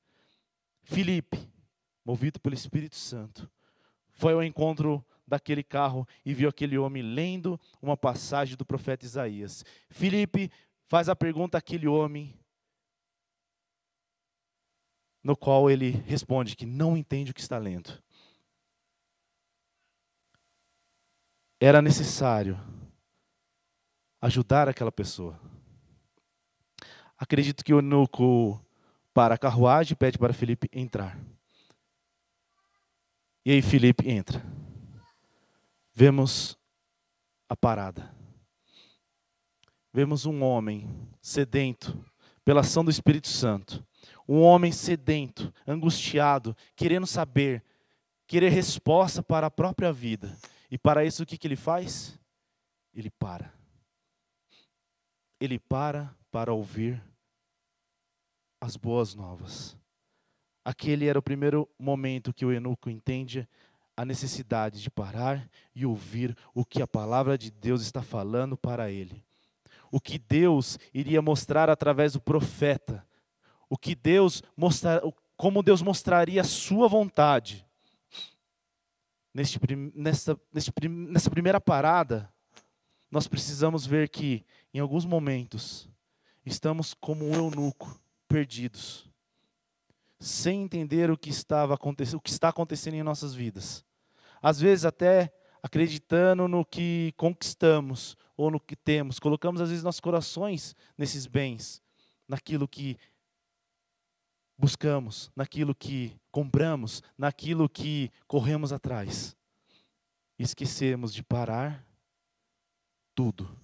Filipe, 0.84 1.40
movido 2.04 2.38
pelo 2.38 2.54
Espírito 2.54 2.98
Santo, 2.98 3.50
foi 4.13 4.34
ao 4.34 4.44
encontro 4.44 5.03
daquele 5.27 5.63
carro 5.63 6.08
e 6.25 6.34
viu 6.34 6.50
aquele 6.50 6.77
homem 6.77 7.01
lendo 7.01 7.60
uma 7.82 7.96
passagem 7.96 8.56
do 8.58 8.65
profeta 8.65 9.06
Isaías. 9.06 9.63
Filipe 9.89 10.51
faz 10.88 11.08
a 11.08 11.15
pergunta 11.15 11.58
àquele 11.58 11.88
homem, 11.88 12.34
no 15.24 15.38
qual 15.38 15.70
ele 15.70 15.91
responde 16.06 16.56
que 16.56 16.65
não 16.65 16.98
entende 16.98 17.32
o 17.32 17.34
que 17.34 17.41
está 17.41 17.58
lendo. 17.58 18.01
era 21.62 21.80
necessário 21.80 22.60
ajudar 24.20 24.68
aquela 24.68 24.91
pessoa. 24.91 25.39
Acredito 27.15 27.63
que 27.63 27.72
o 27.72 27.77
eunuco 27.77 28.60
para 29.13 29.36
a 29.36 29.38
carruagem 29.38 29.96
pede 29.96 30.18
para 30.18 30.34
Felipe 30.34 30.68
entrar. 30.74 31.15
E 33.46 33.52
aí 33.52 33.62
Felipe 33.62 34.10
entra. 34.10 34.44
Vemos 35.94 36.58
a 37.50 37.56
parada. 37.56 38.16
Vemos 39.94 40.26
um 40.26 40.44
homem 40.44 40.88
sedento 41.22 42.06
pela 42.46 42.62
ação 42.62 42.84
do 42.86 42.92
Espírito 42.92 43.28
Santo. 43.28 43.86
Um 44.28 44.42
homem 44.42 44.72
sedento, 44.72 45.54
angustiado, 45.68 46.56
querendo 46.76 47.06
saber, 47.06 47.64
querer 48.28 48.50
resposta 48.50 49.22
para 49.22 49.48
a 49.48 49.52
própria 49.52 49.92
vida. 49.92 50.38
E 50.70 50.78
para 50.78 51.04
isso 51.04 51.24
o 51.24 51.26
que, 51.26 51.38
que 51.38 51.48
ele 51.48 51.58
faz? 51.58 52.18
Ele 52.94 53.10
para. 53.10 53.54
Ele 55.40 55.60
para 55.60 56.16
para 56.32 56.54
ouvir 56.54 57.04
as 58.62 58.78
boas 58.78 59.14
novas. 59.14 59.81
Aquele 60.63 61.08
era 61.08 61.18
o 61.18 61.24
primeiro 61.24 61.68
momento 61.77 62.34
que 62.34 62.46
o 62.46 62.51
eunuco 62.51 62.89
entende 62.89 63.48
a 63.96 64.06
necessidade 64.06 64.82
de 64.82 64.89
parar 64.89 65.50
e 65.75 65.86
ouvir 65.86 66.36
o 66.53 66.63
que 66.63 66.82
a 66.82 66.88
palavra 66.88 67.38
de 67.38 67.51
Deus 67.51 67.82
está 67.82 68.01
falando 68.01 68.56
para 68.58 68.89
ele. 68.91 69.24
O 69.91 70.00
que 70.00 70.18
Deus 70.18 70.80
iria 70.94 71.22
mostrar 71.22 71.70
através 71.70 72.13
do 72.13 72.22
profeta. 72.22 73.06
O 73.70 73.77
que 73.77 73.96
Deus 73.96 74.41
mostrar, 74.56 75.01
como 75.36 75.63
Deus 75.63 75.82
mostraria 75.82 76.41
a 76.41 76.46
sua 76.46 76.88
vontade 76.88 77.65
neste, 79.34 79.60
nessa, 79.96 80.39
nessa 80.51 81.30
primeira 81.30 81.60
parada, 81.60 82.32
nós 83.10 83.27
precisamos 83.27 83.86
ver 83.86 84.10
que, 84.10 84.46
em 84.74 84.80
alguns 84.80 85.06
momentos, 85.06 85.89
estamos 86.46 86.94
como 86.94 87.25
um 87.25 87.34
eunuco, 87.34 88.00
perdidos, 88.27 89.11
sem 90.22 90.62
entender 90.62 91.10
o 91.10 91.18
que, 91.18 91.32
estava 91.32 91.74
acontecendo, 91.74 92.20
o 92.20 92.22
que 92.22 92.30
está 92.30 92.50
acontecendo 92.50 92.94
em 92.94 93.01
nossas 93.01 93.34
vidas. 93.34 93.84
Às 94.40 94.60
vezes, 94.60 94.86
até 94.86 95.34
acreditando 95.63 96.48
no 96.48 96.63
que 96.63 97.12
conquistamos 97.18 98.16
ou 98.38 98.51
no 98.51 98.60
que 98.60 98.75
temos, 98.75 99.20
colocamos 99.20 99.62
às 99.62 99.70
vezes 99.70 99.84
nossos 99.84 100.00
corações 100.00 100.75
nesses 100.96 101.25
bens, 101.25 101.82
naquilo 102.28 102.68
que 102.68 103.00
buscamos, 104.56 105.32
naquilo 105.36 105.74
que 105.74 106.16
compramos, 106.32 107.01
naquilo 107.18 107.68
que 107.68 108.12
corremos 108.28 108.72
atrás. 108.72 109.36
Esquecemos 110.38 111.16
de 111.16 111.24
parar 111.24 111.84
tudo, 113.16 113.58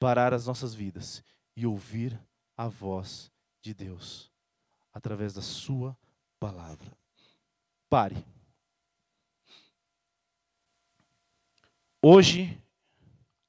parar 0.00 0.34
as 0.34 0.48
nossas 0.48 0.74
vidas 0.74 1.22
e 1.56 1.64
ouvir 1.64 2.20
a 2.56 2.66
voz 2.66 3.30
de 3.62 3.72
Deus 3.72 4.34
através 4.96 5.34
da 5.34 5.42
Sua 5.42 5.94
palavra. 6.40 6.90
Pare. 7.86 8.24
Hoje, 12.00 12.58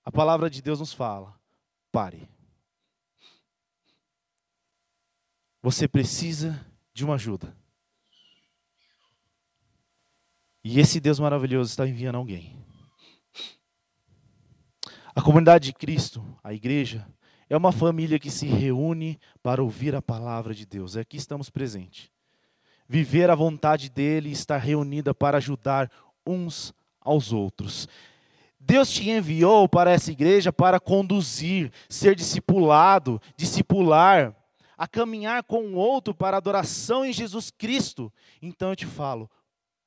a 0.03 0.11
palavra 0.11 0.49
de 0.49 0.61
Deus 0.61 0.81
nos 0.81 0.91
fala: 0.91 1.39
pare. 1.89 2.29
Você 5.61 5.87
precisa 5.87 6.69
de 6.93 7.05
uma 7.05 7.15
ajuda. 7.15 7.55
E 10.61 10.81
esse 10.81 10.99
Deus 10.99 11.17
maravilhoso 11.17 11.69
está 11.69 11.87
enviando 11.87 12.17
alguém. 12.17 12.61
A 15.15 15.21
comunidade 15.21 15.67
de 15.67 15.73
Cristo, 15.73 16.21
a 16.43 16.53
igreja, 16.53 17.07
é 17.49 17.55
uma 17.55 17.71
família 17.71 18.19
que 18.19 18.29
se 18.29 18.45
reúne 18.45 19.19
para 19.41 19.63
ouvir 19.63 19.95
a 19.95 20.01
palavra 20.01 20.53
de 20.53 20.65
Deus. 20.65 20.95
É 20.95 21.01
aqui 21.01 21.17
estamos 21.17 21.49
presentes. 21.49 22.09
Viver 22.87 23.29
a 23.29 23.35
vontade 23.35 23.89
dele 23.89 24.29
e 24.29 24.33
estar 24.33 24.57
reunida 24.57 25.13
para 25.13 25.37
ajudar 25.37 25.91
uns 26.25 26.73
aos 26.99 27.31
outros. 27.31 27.87
Deus 28.59 28.91
te 28.91 29.09
enviou 29.09 29.67
para 29.69 29.91
essa 29.91 30.11
igreja 30.11 30.51
para 30.51 30.79
conduzir, 30.79 31.71
ser 31.87 32.15
discipulado, 32.15 33.21
discipular, 33.35 34.35
a 34.77 34.87
caminhar 34.87 35.43
com 35.43 35.67
o 35.67 35.75
outro 35.75 36.13
para 36.13 36.37
adoração 36.37 37.05
em 37.05 37.13
Jesus 37.13 37.49
Cristo. 37.49 38.11
Então 38.41 38.69
eu 38.69 38.75
te 38.75 38.85
falo, 38.85 39.29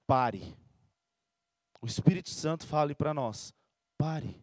pare. 0.06 0.56
O 1.82 1.86
Espírito 1.86 2.30
Santo 2.30 2.66
fale 2.66 2.94
para 2.94 3.14
nós, 3.14 3.54
pare. 3.96 4.42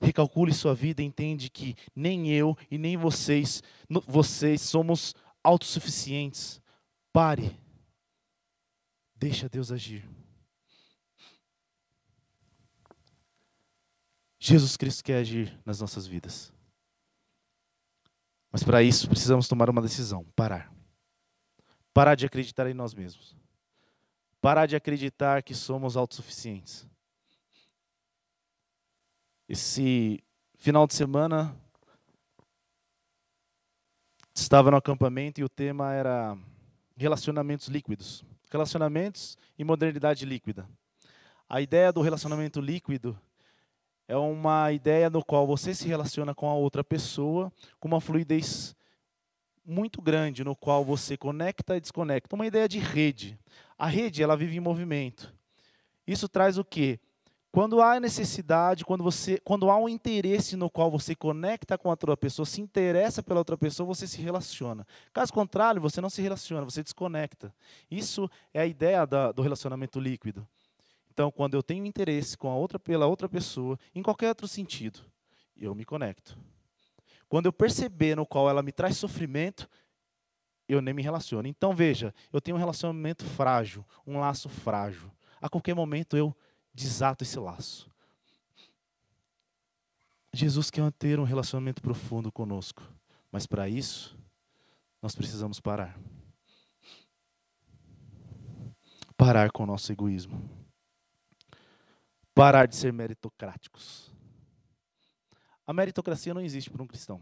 Recalcule 0.00 0.54
sua 0.54 0.74
vida 0.74 1.02
e 1.02 1.04
entende 1.04 1.50
que 1.50 1.76
nem 1.94 2.30
eu 2.30 2.56
e 2.70 2.78
nem 2.78 2.96
vocês, 2.96 3.62
vocês 4.06 4.62
somos 4.62 5.14
autossuficientes. 5.44 6.60
Pare. 7.12 7.58
Deixa 9.14 9.48
Deus 9.48 9.70
agir. 9.70 10.08
Jesus 14.38 14.74
Cristo 14.78 15.04
quer 15.04 15.18
agir 15.18 15.60
nas 15.66 15.80
nossas 15.80 16.06
vidas. 16.06 16.50
Mas 18.50 18.64
para 18.64 18.82
isso 18.82 19.06
precisamos 19.06 19.46
tomar 19.46 19.68
uma 19.68 19.82
decisão: 19.82 20.24
parar. 20.34 20.72
Parar 21.92 22.14
de 22.14 22.24
acreditar 22.24 22.66
em 22.66 22.74
nós 22.74 22.94
mesmos. 22.94 23.36
Parar 24.40 24.64
de 24.64 24.74
acreditar 24.74 25.42
que 25.42 25.54
somos 25.54 25.96
autossuficientes. 25.96 26.88
Esse 29.52 30.22
final 30.58 30.86
de 30.86 30.94
semana 30.94 31.56
estava 34.32 34.70
no 34.70 34.76
acampamento 34.76 35.40
e 35.40 35.44
o 35.44 35.48
tema 35.48 35.92
era 35.92 36.38
relacionamentos 36.96 37.66
líquidos. 37.66 38.24
Relacionamentos 38.48 39.36
e 39.58 39.64
modernidade 39.64 40.24
líquida. 40.24 40.68
A 41.48 41.60
ideia 41.60 41.92
do 41.92 42.00
relacionamento 42.00 42.60
líquido 42.60 43.20
é 44.06 44.16
uma 44.16 44.70
ideia 44.70 45.10
no 45.10 45.24
qual 45.24 45.48
você 45.48 45.74
se 45.74 45.88
relaciona 45.88 46.32
com 46.32 46.48
a 46.48 46.54
outra 46.54 46.84
pessoa 46.84 47.52
com 47.80 47.88
uma 47.88 48.00
fluidez 48.00 48.76
muito 49.66 50.00
grande, 50.00 50.44
no 50.44 50.54
qual 50.54 50.84
você 50.84 51.16
conecta 51.16 51.76
e 51.76 51.80
desconecta. 51.80 52.36
Uma 52.36 52.46
ideia 52.46 52.68
de 52.68 52.78
rede. 52.78 53.36
A 53.76 53.88
rede, 53.88 54.22
ela 54.22 54.36
vive 54.36 54.56
em 54.56 54.60
movimento. 54.60 55.34
Isso 56.06 56.28
traz 56.28 56.56
o 56.56 56.64
quê? 56.64 57.00
Quando 57.52 57.82
há 57.82 57.98
necessidade, 57.98 58.84
quando, 58.84 59.02
você, 59.02 59.40
quando 59.42 59.70
há 59.70 59.76
um 59.76 59.88
interesse 59.88 60.54
no 60.54 60.70
qual 60.70 60.88
você 60.88 61.16
conecta 61.16 61.76
com 61.76 61.88
a 61.88 61.92
outra 61.92 62.16
pessoa, 62.16 62.46
se 62.46 62.60
interessa 62.60 63.24
pela 63.24 63.40
outra 63.40 63.58
pessoa, 63.58 63.86
você 63.86 64.06
se 64.06 64.20
relaciona. 64.22 64.86
Caso 65.12 65.32
contrário, 65.32 65.80
você 65.80 66.00
não 66.00 66.08
se 66.08 66.22
relaciona, 66.22 66.64
você 66.64 66.80
desconecta. 66.80 67.52
Isso 67.90 68.30
é 68.54 68.60
a 68.60 68.66
ideia 68.66 69.04
da, 69.04 69.32
do 69.32 69.42
relacionamento 69.42 69.98
líquido. 69.98 70.46
Então, 71.12 71.28
quando 71.32 71.54
eu 71.54 71.62
tenho 71.62 71.84
interesse 71.84 72.38
com 72.38 72.48
a 72.48 72.54
outra, 72.54 72.78
pela 72.78 73.06
outra 73.06 73.28
pessoa, 73.28 73.76
em 73.92 74.02
qualquer 74.02 74.28
outro 74.28 74.46
sentido, 74.46 75.00
eu 75.56 75.74
me 75.74 75.84
conecto. 75.84 76.38
Quando 77.28 77.46
eu 77.46 77.52
perceber 77.52 78.14
no 78.14 78.24
qual 78.24 78.48
ela 78.48 78.62
me 78.62 78.70
traz 78.70 78.96
sofrimento, 78.96 79.68
eu 80.68 80.80
nem 80.80 80.94
me 80.94 81.02
relaciono. 81.02 81.48
Então, 81.48 81.74
veja, 81.74 82.14
eu 82.32 82.40
tenho 82.40 82.56
um 82.56 82.60
relacionamento 82.60 83.24
frágil, 83.24 83.84
um 84.06 84.20
laço 84.20 84.48
frágil. 84.48 85.10
A 85.40 85.48
qualquer 85.48 85.74
momento 85.74 86.16
eu 86.16 86.34
desato 86.72 87.24
esse 87.24 87.38
laço. 87.38 87.90
Jesus 90.32 90.70
quer 90.70 90.90
ter 90.92 91.18
um 91.18 91.24
relacionamento 91.24 91.82
profundo 91.82 92.30
conosco, 92.30 92.82
mas 93.32 93.46
para 93.46 93.68
isso, 93.68 94.16
nós 95.02 95.14
precisamos 95.14 95.60
parar. 95.60 95.98
Parar 99.16 99.50
com 99.50 99.64
o 99.64 99.66
nosso 99.66 99.90
egoísmo. 99.90 100.48
Parar 102.34 102.66
de 102.66 102.76
ser 102.76 102.92
meritocráticos. 102.92 104.10
A 105.66 105.72
meritocracia 105.72 106.32
não 106.32 106.40
existe 106.40 106.70
para 106.70 106.82
um 106.82 106.86
cristão. 106.86 107.20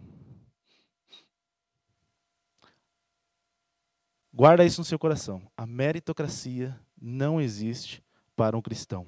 Guarda 4.33 4.65
isso 4.65 4.81
no 4.81 4.85
seu 4.85 4.99
coração. 4.99 5.51
A 5.57 5.67
meritocracia 5.67 6.79
não 7.01 7.41
existe 7.41 8.03
para 8.39 8.57
um 8.57 8.63
cristão. 8.63 9.05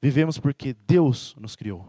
Vivemos 0.00 0.38
porque 0.38 0.72
Deus 0.72 1.36
nos 1.38 1.54
criou. 1.54 1.86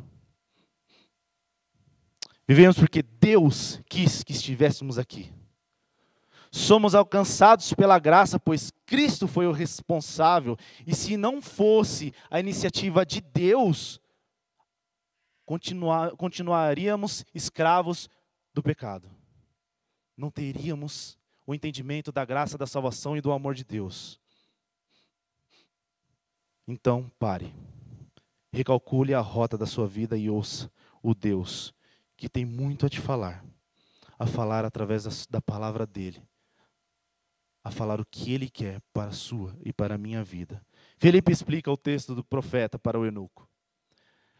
Vivemos 2.45 2.77
porque 2.77 3.01
Deus 3.01 3.79
quis 3.87 4.21
que 4.21 4.33
estivéssemos 4.33 4.99
aqui. 4.99 5.31
Somos 6.51 6.93
alcançados 6.93 7.73
pela 7.73 7.97
graça, 7.97 8.37
pois 8.37 8.73
Cristo 8.85 9.25
foi 9.25 9.47
o 9.47 9.53
responsável. 9.53 10.57
E 10.85 10.93
se 10.93 11.15
não 11.15 11.41
fosse 11.41 12.13
a 12.29 12.41
iniciativa 12.41 13.05
de 13.05 13.21
Deus, 13.21 14.01
continuar, 15.45 16.11
continuaríamos 16.17 17.23
escravos 17.33 18.09
do 18.53 18.61
pecado. 18.61 19.09
Não 20.17 20.29
teríamos 20.29 21.17
o 21.47 21.55
entendimento 21.55 22.11
da 22.11 22.25
graça, 22.25 22.57
da 22.57 22.67
salvação 22.67 23.15
e 23.15 23.21
do 23.21 23.31
amor 23.31 23.55
de 23.55 23.63
Deus. 23.63 24.20
Então, 26.71 27.11
pare. 27.19 27.53
Recalcule 28.49 29.13
a 29.13 29.19
rota 29.19 29.57
da 29.57 29.65
sua 29.65 29.85
vida 29.85 30.15
e 30.15 30.29
ouça 30.29 30.71
o 31.03 31.13
Deus 31.13 31.73
que 32.15 32.29
tem 32.29 32.45
muito 32.45 32.85
a 32.85 32.89
te 32.89 33.01
falar, 33.01 33.43
a 34.17 34.25
falar 34.25 34.63
através 34.63 35.03
da, 35.03 35.09
da 35.29 35.41
palavra 35.41 35.85
dele, 35.85 36.23
a 37.61 37.71
falar 37.71 37.99
o 37.99 38.05
que 38.05 38.31
ele 38.31 38.49
quer 38.49 38.79
para 38.93 39.09
a 39.09 39.11
sua 39.11 39.53
e 39.65 39.73
para 39.73 39.95
a 39.95 39.97
minha 39.97 40.23
vida. 40.23 40.65
Felipe 40.97 41.29
explica 41.29 41.69
o 41.69 41.75
texto 41.75 42.15
do 42.15 42.23
profeta 42.23 42.79
para 42.79 42.97
o 42.97 43.03
eunuco. 43.03 43.49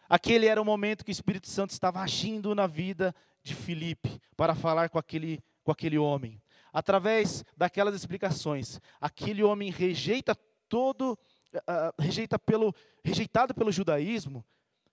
Aquele 0.08 0.46
era 0.46 0.62
o 0.62 0.66
momento 0.66 1.04
que 1.04 1.12
o 1.12 1.18
Espírito 1.20 1.50
Santo 1.50 1.72
estava 1.72 2.00
agindo 2.00 2.56
na 2.56 2.66
vida 2.66 3.14
de 3.44 3.54
Felipe 3.54 4.22
para 4.38 4.56
falar 4.56 4.88
com 4.88 4.98
aquele, 4.98 5.44
com 5.66 5.72
aquele 5.72 5.98
homem. 5.98 6.42
Através 6.72 7.44
daquelas 7.58 7.94
explicações, 7.94 8.80
aquele 9.02 9.44
homem 9.44 9.70
rejeita 9.70 10.34
todo 10.70 11.20
uh, 11.56 12.02
rejeita 12.02 12.38
pelo, 12.40 12.74
rejeitado 13.04 13.54
pelo 13.54 13.72
judaísmo, 13.72 14.46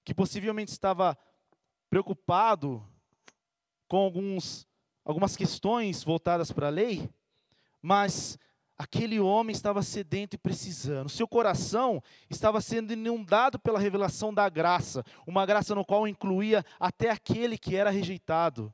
que 0.05 0.15
possivelmente 0.15 0.71
estava 0.71 1.17
preocupado 1.91 2.87
com 3.87 3.99
alguns, 3.99 4.67
algumas 5.05 5.37
questões 5.37 6.05
voltadas 6.05 6.53
para 6.53 6.67
a 6.67 6.71
lei, 6.71 7.09
mas 7.81 8.39
aquele 8.77 9.19
homem 9.19 9.53
estava 9.53 9.83
sedento 9.83 10.37
e 10.37 10.39
precisando. 10.39 11.09
Seu 11.09 11.27
coração 11.27 12.03
estava 12.31 12.61
sendo 12.61 12.93
inundado 12.93 13.59
pela 13.59 13.79
revelação 13.79 14.33
da 14.33 14.49
graça, 14.49 15.05
uma 15.27 15.45
graça 15.45 15.75
no 15.75 15.85
qual 15.85 16.07
incluía 16.07 16.65
até 16.79 17.11
aquele 17.11 17.59
que 17.59 17.75
era 17.75 17.91
rejeitado. 17.91 18.73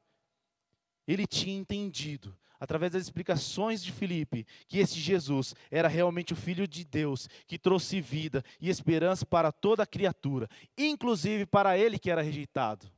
Ele 1.07 1.27
tinha 1.27 1.57
entendido 1.57 2.37
através 2.59 2.93
das 2.93 3.03
explicações 3.03 3.83
de 3.83 3.93
Filipe, 3.93 4.47
que 4.67 4.79
esse 4.79 4.99
Jesus 4.99 5.55
era 5.71 5.89
realmente 5.89 6.33
o 6.33 6.37
Filho 6.37 6.67
de 6.67 6.85
Deus, 6.85 7.29
que 7.47 7.59
trouxe 7.59 8.01
vida 8.01 8.45
e 8.61 8.69
esperança 8.69 9.27
para 9.27 9.53
toda 9.53 9.83
a 9.83 9.87
criatura, 9.87 10.49
inclusive 10.77 11.47
para 11.47 11.77
ele 11.77 11.99
que 11.99 12.11
era 12.11 12.23
rejeitado. 12.23 12.91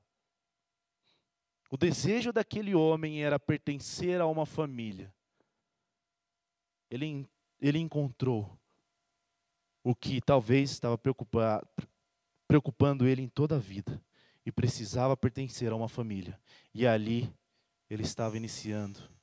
O 1.71 1.77
desejo 1.77 2.33
daquele 2.33 2.75
homem 2.75 3.25
era 3.25 3.41
pertencer 3.41 4.21
a 4.21 4.27
uma 4.27 4.47
família. 4.47 5.13
Ele, 6.89 7.27
ele 7.61 7.79
encontrou 7.79 8.57
o 9.83 9.95
que 9.95 10.21
talvez 10.21 10.71
estava 10.71 10.97
preocupando 12.47 13.07
ele 13.07 13.23
em 13.23 13.29
toda 13.29 13.57
a 13.57 13.59
vida 13.59 14.01
e 14.45 14.53
precisava 14.53 15.17
pertencer 15.17 15.73
a 15.73 15.77
uma 15.77 15.89
família. 15.89 16.41
E 16.73 16.87
ali 16.87 17.33
ele 17.91 18.05
estava 18.05 18.37
iniciando 18.37 19.16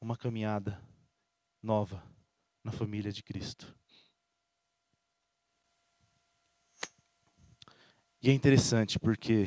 uma 0.00 0.16
caminhada 0.16 0.80
nova 1.62 2.02
na 2.64 2.72
família 2.72 3.12
de 3.12 3.22
Cristo. 3.22 3.76
E 8.22 8.28
é 8.28 8.32
interessante 8.32 8.98
porque, 8.98 9.46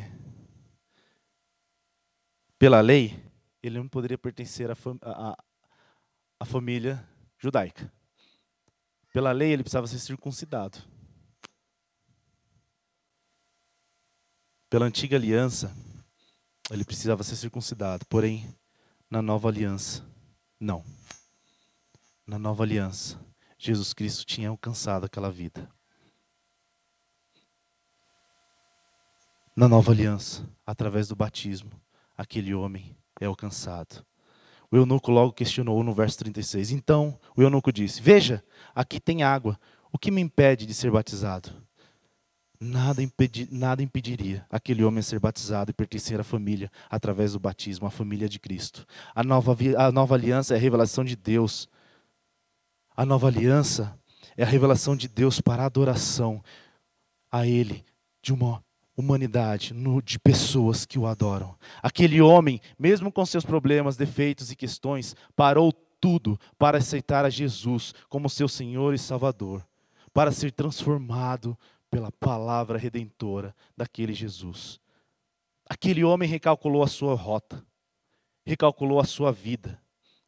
pela 2.58 2.82
lei, 2.82 3.24
ele 3.62 3.78
não 3.78 3.88
poderia 3.88 4.18
pertencer 4.18 4.70
à, 4.72 4.76
fam 4.76 4.98
à 6.40 6.46
família 6.46 7.08
judaica. 7.38 7.92
Pela 9.12 9.32
lei, 9.32 9.52
ele 9.52 9.64
precisava 9.64 9.86
ser 9.86 10.00
circuncidado. 10.00 10.80
Pela 14.70 14.88
antiga 14.88 15.18
aliança, 15.18 15.72
ele 16.72 16.84
precisava 16.84 17.24
ser 17.24 17.36
circuncidado. 17.36 18.08
Porém, 18.08 18.58
na 19.08 19.22
nova 19.22 19.50
aliança, 19.50 20.04
não. 20.64 20.84
Na 22.26 22.40
nova 22.40 22.64
aliança, 22.64 23.20
Jesus 23.58 23.94
Cristo 23.94 24.26
tinha 24.26 24.50
alcançado 24.50 25.06
aquela 25.06 25.30
vida. 25.30 25.70
Na 29.56 29.68
nova 29.68 29.92
aliança, 29.92 30.50
através 30.66 31.08
do 31.08 31.16
batismo, 31.16 31.70
aquele 32.18 32.56
homem 32.56 32.98
é 33.20 33.26
alcançado. 33.26 34.04
O 34.72 34.78
eunuco 34.78 35.12
logo 35.12 35.34
questionou 35.34 35.84
no 35.84 35.94
verso 35.94 36.18
36. 36.20 36.72
Então 36.72 37.20
o 37.36 37.44
eunuco 37.44 37.72
disse: 37.72 38.02
Veja, 38.02 38.44
aqui 38.74 39.00
tem 39.00 39.22
água. 39.22 39.60
O 39.92 40.00
que 40.00 40.10
me 40.10 40.22
impede 40.22 40.66
de 40.66 40.74
ser 40.74 40.90
batizado? 40.90 41.63
Nada, 42.64 43.04
impedi, 43.04 43.46
nada 43.52 43.84
impediria 43.84 44.46
aquele 44.50 44.86
homem 44.86 45.02
ser 45.02 45.20
batizado 45.20 45.72
e 45.72 45.74
pertencer 45.74 46.18
à 46.22 46.24
família 46.24 46.72
através 46.90 47.34
do 47.34 47.40
batismo, 47.40 47.86
à 47.86 47.90
família 47.90 48.30
de 48.30 48.40
Cristo. 48.40 48.88
A 49.14 49.22
nova, 49.22 49.58
a 49.78 49.92
nova 49.92 50.16
aliança 50.16 50.54
é 50.54 50.58
a 50.58 50.60
revelação 50.60 51.04
de 51.04 51.18
Deus. 51.18 51.68
A 52.96 53.06
nova 53.06 53.28
aliança 53.28 54.00
é 54.38 54.44
a 54.44 54.48
revelação 54.48 54.96
de 54.96 55.10
Deus 55.10 55.42
para 55.42 55.64
a 55.64 55.66
adoração 55.66 56.42
a 57.30 57.46
Ele 57.46 57.84
de 58.22 58.32
uma 58.32 58.64
humanidade, 58.96 59.74
de 60.06 60.18
pessoas 60.18 60.86
que 60.86 60.98
o 60.98 61.06
adoram. 61.06 61.56
Aquele 61.82 62.22
homem, 62.22 62.62
mesmo 62.80 63.12
com 63.12 63.26
seus 63.26 63.44
problemas, 63.44 63.98
defeitos 63.98 64.52
e 64.52 64.56
questões, 64.56 65.18
parou 65.36 65.74
tudo 66.00 66.40
para 66.58 66.78
aceitar 66.78 67.26
a 67.26 67.30
Jesus 67.30 67.94
como 68.08 68.30
seu 68.30 68.48
Senhor 68.48 68.94
e 68.94 68.98
Salvador, 68.98 69.68
para 70.14 70.32
ser 70.32 70.52
transformado 70.54 71.58
pela 71.94 72.12
palavra 72.12 72.80
redentora 72.80 73.56
daquele 73.78 74.16
Jesus. 74.16 74.80
Aquele 75.70 76.04
homem 76.04 76.28
recalculou 76.28 76.82
a 76.82 76.88
sua 76.88 77.14
rota, 77.14 77.64
recalculou 78.44 79.00
a 79.00 79.06
sua 79.06 79.32
vida 79.32 79.80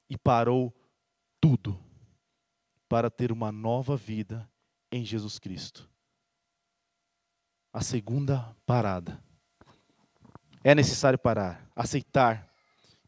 e 0.08 0.16
parou 0.16 0.72
tudo 1.42 1.84
para 2.88 3.10
ter 3.10 3.32
uma 3.32 3.52
nova 3.52 3.98
vida 3.98 4.48
em 4.92 5.04
Jesus 5.04 5.40
Cristo 5.40 5.90
a 7.74 7.82
segunda 7.82 8.56
parada. 8.66 9.22
É 10.64 10.74
necessário 10.74 11.20
parar, 11.20 11.70
aceitar 11.76 12.50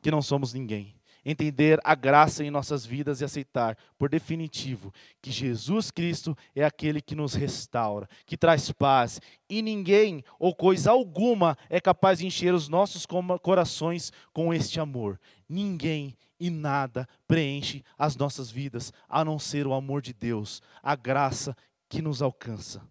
que 0.02 0.12
não 0.12 0.22
somos 0.22 0.54
ninguém, 0.54 0.97
entender 1.30 1.78
a 1.84 1.94
graça 1.94 2.42
em 2.42 2.50
nossas 2.50 2.86
vidas 2.86 3.20
e 3.20 3.26
aceitar, 3.26 3.78
por 3.98 4.10
definitivo, 4.10 4.94
que 5.22 5.30
Jesus 5.30 5.92
Cristo 5.92 6.36
é 6.56 6.64
aquele 6.64 7.02
que 7.02 7.16
nos 7.16 7.34
restaura, 7.34 8.08
que 8.26 8.38
traz 8.38 8.72
paz, 8.72 9.20
e 9.50 9.62
ninguém 9.62 10.24
ou 10.40 10.56
coisa 10.56 10.92
alguma 10.92 11.58
é 11.70 11.82
capaz 11.82 12.20
de 12.20 12.26
encher 12.26 12.54
os 12.54 12.70
nossos 12.70 13.06
corações 13.42 14.14
com 14.32 14.54
este 14.54 14.80
amor. 14.80 15.20
Ninguém 15.50 16.16
e 16.40 16.50
nada 16.50 17.06
preenche 17.28 17.84
as 17.98 18.16
nossas 18.16 18.50
vidas 18.50 18.94
a 19.10 19.26
não 19.26 19.38
ser 19.38 19.68
o 19.68 19.74
amor 19.74 20.02
de 20.02 20.14
Deus, 20.14 20.62
a 20.82 20.96
graça 20.96 21.54
que 21.90 22.02
nos 22.02 22.22
alcança. 22.22 22.82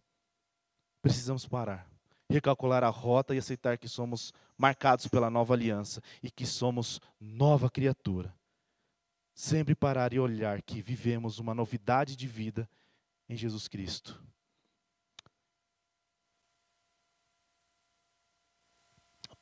Precisamos 1.01 1.47
parar, 1.47 1.89
recalcular 2.29 2.83
a 2.83 2.89
rota 2.89 3.35
e 3.35 3.39
aceitar 3.39 3.79
que 3.79 3.89
somos 3.89 4.33
marcados 4.57 5.07
pela 5.07 5.31
nova 5.31 5.55
aliança 5.55 6.03
e 6.23 6.31
que 6.31 6.47
somos 6.47 7.01
nova 7.21 7.71
criatura. 7.71 8.35
Sempre 9.35 9.75
parar 9.75 10.13
e 10.13 10.19
olhar 10.19 10.63
que 10.63 10.81
vivemos 10.81 11.39
uma 11.39 11.55
novidade 11.55 12.17
de 12.17 12.27
vida 12.27 12.69
em 13.29 13.37
Jesus 13.37 13.69
Cristo. 13.69 14.23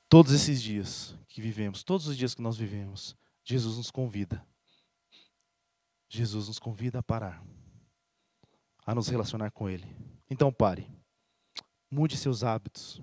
Todos 0.09 0.33
esses 0.33 0.63
dias 0.63 1.17
que 1.29 1.41
vivemos, 1.41 1.83
todos 1.83 2.07
os 2.07 2.17
dias 2.17 2.35
que 2.35 2.43
nós 2.43 2.57
vivemos, 2.57 3.17
Jesus 3.43 3.77
nos 3.77 3.91
convida. 3.91 4.47
Jesus 6.09 6.47
nos 6.47 6.59
convida 6.61 7.01
a 7.01 7.03
parar, 7.03 7.43
a 8.87 8.95
nos 8.95 9.09
relacionar 9.09 9.51
com 9.51 9.69
Ele. 9.69 9.87
Então 10.31 10.53
pare. 10.53 10.89
Mude 11.95 12.17
seus 12.17 12.43
hábitos. 12.43 13.01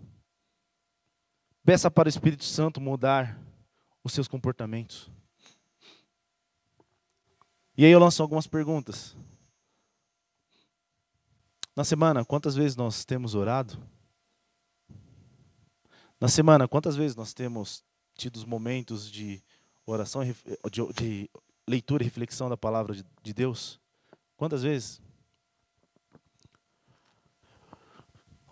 Peça 1.64 1.90
para 1.90 2.08
o 2.08 2.10
Espírito 2.10 2.44
Santo 2.44 2.82
mudar 2.82 3.42
os 4.04 4.12
seus 4.12 4.28
comportamentos. 4.28 5.10
E 7.78 7.86
aí 7.86 7.92
eu 7.92 8.00
lanço 8.00 8.22
algumas 8.22 8.48
perguntas. 8.48 9.16
Na 11.74 11.86
semana, 11.86 12.26
quantas 12.26 12.54
vezes 12.54 12.76
nós 12.76 13.06
temos 13.06 13.34
orado? 13.34 13.82
Na 16.20 16.28
semana, 16.28 16.68
quantas 16.68 16.98
vezes 16.98 17.16
nós 17.16 17.34
temos 17.34 17.86
tido 18.14 18.36
os 18.36 18.44
momentos 18.44 19.10
de 19.10 19.42
oração, 19.86 20.22
de, 20.70 21.30
leitura 21.66 22.04
e 22.04 22.08
reflexão 22.08 22.50
da 22.50 22.58
palavra 22.58 22.94
de 23.24 23.34
Deus? 23.34 23.80
Quantas 24.36 24.64
vezes? 24.64 25.02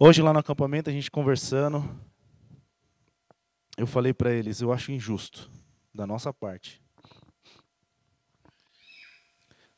Hoje 0.01 0.21
lá 0.21 0.31
no 0.31 0.39
acampamento 0.39 0.89
a 0.89 0.93
gente 0.93 1.11
conversando, 1.11 1.83
eu 3.77 3.85
falei 3.85 4.13
para 4.13 4.31
eles, 4.31 4.61
eu 4.61 4.71
acho 4.71 4.93
injusto 4.93 5.51
da 5.93 6.07
nossa 6.07 6.31
parte 6.31 6.81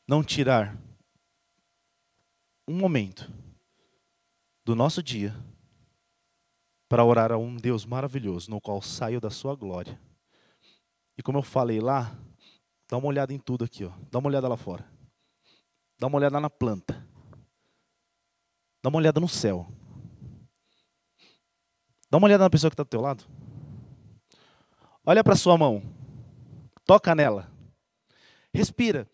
não 0.06 0.22
tirar 0.22 0.78
um 2.68 2.76
momento 2.76 3.28
do 4.64 4.76
nosso 4.76 5.02
dia 5.02 5.34
para 6.88 7.04
orar 7.04 7.32
a 7.32 7.36
um 7.36 7.56
Deus 7.56 7.84
maravilhoso, 7.84 8.48
no 8.48 8.60
qual 8.60 8.80
saio 8.80 9.20
da 9.20 9.30
sua 9.30 9.56
glória. 9.56 10.00
E 11.18 11.22
como 11.22 11.38
eu 11.38 11.42
falei 11.42 11.80
lá, 11.80 12.16
dá 12.88 12.96
uma 12.96 13.08
olhada 13.08 13.32
em 13.32 13.38
tudo 13.40 13.64
aqui, 13.64 13.84
ó. 13.84 13.92
Dá 14.08 14.20
uma 14.20 14.28
olhada 14.28 14.46
lá 14.46 14.56
fora. 14.56 14.88
Dá 15.98 16.06
uma 16.06 16.18
olhada 16.18 16.38
na 16.38 16.48
planta. 16.48 17.04
Dá 18.82 18.88
uma 18.88 18.98
olhada 18.98 19.18
no 19.18 19.28
céu. 19.28 19.66
Dá 22.12 22.18
uma 22.18 22.26
olhada 22.26 22.44
na 22.44 22.50
pessoa 22.50 22.70
que 22.70 22.74
está 22.74 22.82
do 22.82 22.90
teu 22.90 23.00
lado. 23.00 23.24
Olha 25.02 25.24
para 25.24 25.34
sua 25.34 25.56
mão. 25.56 25.82
Toca 26.84 27.14
nela. 27.14 27.50
Respira. 28.52 29.08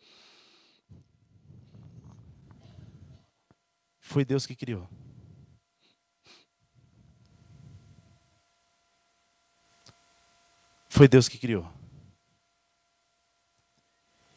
Foi 4.00 4.24
Deus 4.24 4.46
que 4.46 4.56
criou. 4.56 4.88
Foi 10.88 11.06
Deus 11.06 11.28
que 11.28 11.38
criou. 11.38 11.70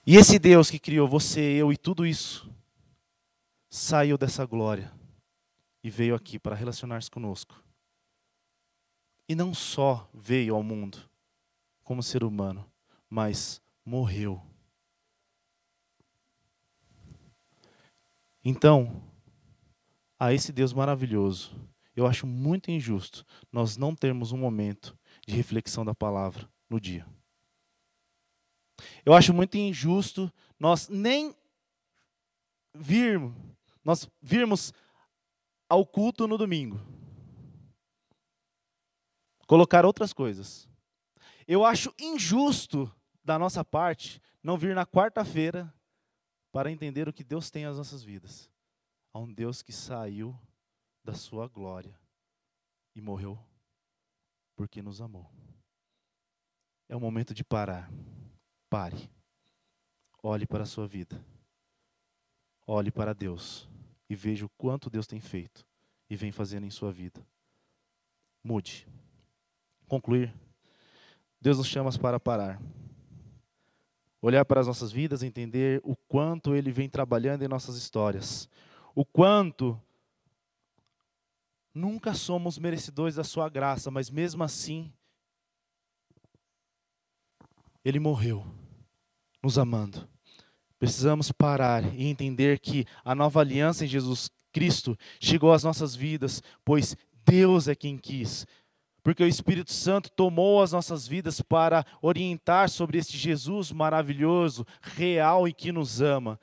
E 0.05 0.17
esse 0.17 0.37
Deus 0.37 0.69
que 0.69 0.77
criou 0.77 1.07
você, 1.07 1.41
eu 1.41 1.73
e 1.73 1.77
tudo 1.77 2.05
isso, 2.05 2.47
saiu 3.71 4.19
dessa 4.19 4.45
glória 4.45 4.93
e 5.83 5.89
veio 5.89 6.13
aqui 6.13 6.37
para 6.37 6.55
relacionar-se 6.55 7.09
conosco. 7.09 7.70
E 9.31 9.35
não 9.35 9.53
só 9.53 10.09
veio 10.13 10.53
ao 10.53 10.61
mundo 10.61 11.09
como 11.85 12.03
ser 12.03 12.21
humano, 12.21 12.69
mas 13.09 13.61
morreu. 13.85 14.45
Então, 18.43 19.01
a 20.19 20.33
esse 20.33 20.51
Deus 20.51 20.73
maravilhoso, 20.73 21.55
eu 21.95 22.05
acho 22.05 22.27
muito 22.27 22.71
injusto 22.71 23.25
nós 23.49 23.77
não 23.77 23.95
termos 23.95 24.33
um 24.33 24.37
momento 24.37 24.99
de 25.25 25.33
reflexão 25.33 25.85
da 25.85 25.95
palavra 25.95 26.49
no 26.69 26.77
dia. 26.77 27.07
Eu 29.05 29.13
acho 29.13 29.33
muito 29.33 29.55
injusto 29.57 30.29
nós 30.59 30.89
nem 30.89 31.33
virmos, 32.75 33.33
nós 33.81 34.09
virmos 34.21 34.73
ao 35.69 35.85
culto 35.85 36.27
no 36.27 36.37
domingo 36.37 37.00
colocar 39.51 39.85
outras 39.85 40.13
coisas. 40.13 40.65
Eu 41.45 41.65
acho 41.65 41.93
injusto 41.99 42.89
da 43.21 43.37
nossa 43.37 43.65
parte 43.65 44.21
não 44.41 44.57
vir 44.57 44.73
na 44.73 44.85
quarta-feira 44.85 45.73
para 46.53 46.71
entender 46.71 47.09
o 47.09 47.11
que 47.11 47.21
Deus 47.21 47.51
tem 47.51 47.65
nas 47.65 47.75
nossas 47.75 48.01
vidas. 48.01 48.49
Há 49.13 49.19
um 49.19 49.33
Deus 49.33 49.61
que 49.61 49.73
saiu 49.73 50.33
da 51.03 51.13
sua 51.13 51.49
glória 51.49 51.93
e 52.95 53.01
morreu 53.01 53.37
porque 54.55 54.81
nos 54.81 55.01
amou. 55.01 55.29
É 56.87 56.95
o 56.95 57.01
momento 57.01 57.33
de 57.33 57.43
parar. 57.43 57.91
Pare. 58.69 59.11
Olhe 60.23 60.47
para 60.47 60.63
a 60.63 60.65
sua 60.65 60.87
vida. 60.87 61.21
Olhe 62.65 62.89
para 62.89 63.13
Deus 63.13 63.67
e 64.09 64.15
veja 64.15 64.45
o 64.45 64.51
quanto 64.57 64.89
Deus 64.89 65.05
tem 65.05 65.19
feito 65.19 65.67
e 66.09 66.15
vem 66.15 66.31
fazendo 66.31 66.65
em 66.65 66.71
sua 66.71 66.89
vida. 66.89 67.21
mude. 68.41 68.87
Concluir. 69.91 70.33
Deus 71.41 71.57
nos 71.57 71.67
chama 71.67 71.91
para 71.99 72.17
parar. 72.17 72.61
Olhar 74.21 74.45
para 74.45 74.61
as 74.61 74.67
nossas 74.67 74.89
vidas, 74.89 75.21
entender 75.21 75.81
o 75.83 75.97
quanto 75.97 76.55
Ele 76.55 76.71
vem 76.71 76.87
trabalhando 76.87 77.43
em 77.43 77.47
nossas 77.49 77.75
histórias. 77.75 78.47
O 78.95 79.03
quanto 79.03 79.77
nunca 81.73 82.13
somos 82.13 82.57
merecedores 82.57 83.15
da 83.15 83.25
Sua 83.25 83.49
graça, 83.49 83.91
mas 83.91 84.09
mesmo 84.09 84.45
assim, 84.45 84.93
Ele 87.83 87.99
morreu, 87.99 88.47
nos 89.43 89.57
amando. 89.57 90.07
Precisamos 90.79 91.33
parar 91.33 91.83
e 91.93 92.05
entender 92.05 92.59
que 92.59 92.85
a 93.03 93.13
nova 93.13 93.41
aliança 93.41 93.83
em 93.83 93.89
Jesus 93.89 94.29
Cristo 94.53 94.97
chegou 95.19 95.51
às 95.51 95.65
nossas 95.65 95.93
vidas, 95.93 96.41
pois 96.63 96.95
Deus 97.25 97.67
é 97.67 97.75
quem 97.75 97.97
quis. 97.97 98.47
Porque 99.03 99.23
o 99.23 99.27
Espírito 99.27 99.71
Santo 99.71 100.11
tomou 100.11 100.61
as 100.61 100.71
nossas 100.71 101.07
vidas 101.07 101.41
para 101.41 101.85
orientar 102.01 102.69
sobre 102.69 102.99
este 102.99 103.17
Jesus 103.17 103.71
maravilhoso, 103.71 104.65
real 104.81 105.47
e 105.47 105.53
que 105.53 105.71
nos 105.71 106.01
ama. 106.01 106.39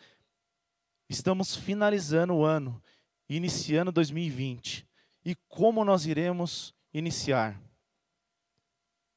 Estamos 1.09 1.55
finalizando 1.55 2.35
o 2.35 2.45
ano, 2.45 2.83
iniciando 3.29 3.93
2020. 3.93 4.87
E 5.25 5.35
como 5.49 5.85
nós 5.85 6.05
iremos 6.05 6.75
iniciar? 6.93 7.61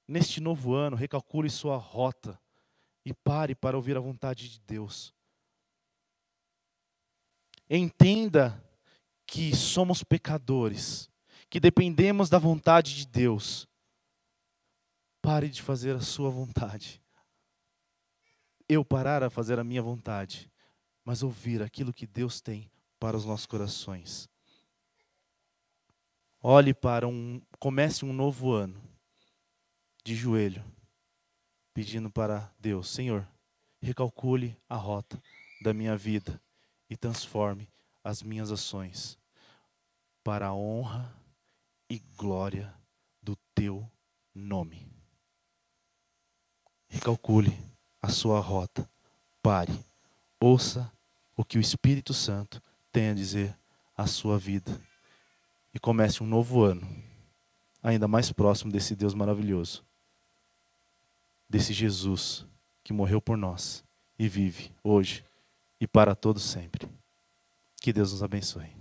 Neste 0.08 0.40
novo 0.40 0.74
ano, 0.74 0.96
recalcule 0.96 1.50
sua 1.50 1.78
rota 1.78 2.40
e 3.04 3.14
pare 3.14 3.56
para 3.56 3.76
ouvir 3.76 3.98
a 3.98 4.02
vontade 4.02 4.50
de 4.50 4.60
Deus. 4.60 5.14
Entenda 7.70 8.64
que 9.26 9.56
somos 9.56 10.04
pecadores, 10.04 11.10
que 11.52 11.60
dependemos 11.60 12.30
da 12.30 12.40
vontade 12.40 12.96
de 12.96 13.06
Deus. 13.06 13.68
Pare 15.22 15.50
de 15.50 15.62
fazer 15.62 15.94
a 15.94 16.00
sua 16.00 16.30
vontade. 16.30 17.04
Eu 18.70 18.86
parar 18.86 19.22
a 19.22 19.30
fazer 19.30 19.60
a 19.60 19.64
minha 19.64 19.82
vontade, 19.82 20.50
mas 21.04 21.22
ouvir 21.22 21.62
aquilo 21.62 21.94
que 21.94 22.08
Deus 22.08 22.40
tem 22.40 22.72
para 22.98 23.18
os 23.18 23.26
nossos 23.26 23.46
corações. 23.46 24.30
Olhe 26.42 26.74
para 26.74 27.06
um, 27.06 27.42
comece 27.60 28.06
um 28.06 28.14
novo 28.14 28.54
ano 28.54 28.82
de 30.06 30.16
joelho, 30.16 30.64
pedindo 31.74 32.10
para 32.10 32.50
Deus, 32.58 32.90
Senhor, 32.90 33.28
recalcule 33.82 34.58
a 34.70 34.78
rota 34.78 35.22
da 35.62 35.74
minha 35.74 35.98
vida 35.98 36.42
e 36.90 36.96
transforme 36.96 37.70
as 38.02 38.24
minhas 38.24 38.52
ações 38.52 39.20
para 40.24 40.48
a 40.48 40.54
honra 40.56 41.21
e 41.92 42.00
glória 42.16 42.74
do 43.22 43.36
teu 43.54 43.86
nome. 44.34 44.88
Recalcule 46.88 47.54
a 48.02 48.08
sua 48.08 48.40
rota. 48.40 48.90
Pare. 49.44 49.78
Ouça 50.40 50.90
o 51.36 51.44
que 51.44 51.58
o 51.58 51.62
Espírito 51.62 52.14
Santo 52.14 52.64
tem 52.94 53.10
a 53.10 53.14
dizer 53.14 53.54
à 53.98 54.08
sua 54.08 54.40
vida. 54.40 54.72
E 55.74 55.80
comece 55.80 56.24
um 56.24 56.26
novo 56.26 56.64
ano, 56.64 56.88
ainda 57.84 58.08
mais 58.08 58.32
próximo 58.32 58.72
desse 58.72 58.96
Deus 58.96 59.14
maravilhoso, 59.14 59.84
desse 61.50 61.74
Jesus 61.74 62.46
que 62.86 62.94
morreu 62.94 63.22
por 63.22 63.36
nós 63.36 63.84
e 64.18 64.30
vive 64.30 64.72
hoje 64.82 65.26
e 65.78 65.86
para 65.86 66.16
todos 66.16 66.44
sempre. 66.44 66.88
Que 67.82 67.92
Deus 67.92 68.14
nos 68.14 68.24
abençoe. 68.24 68.81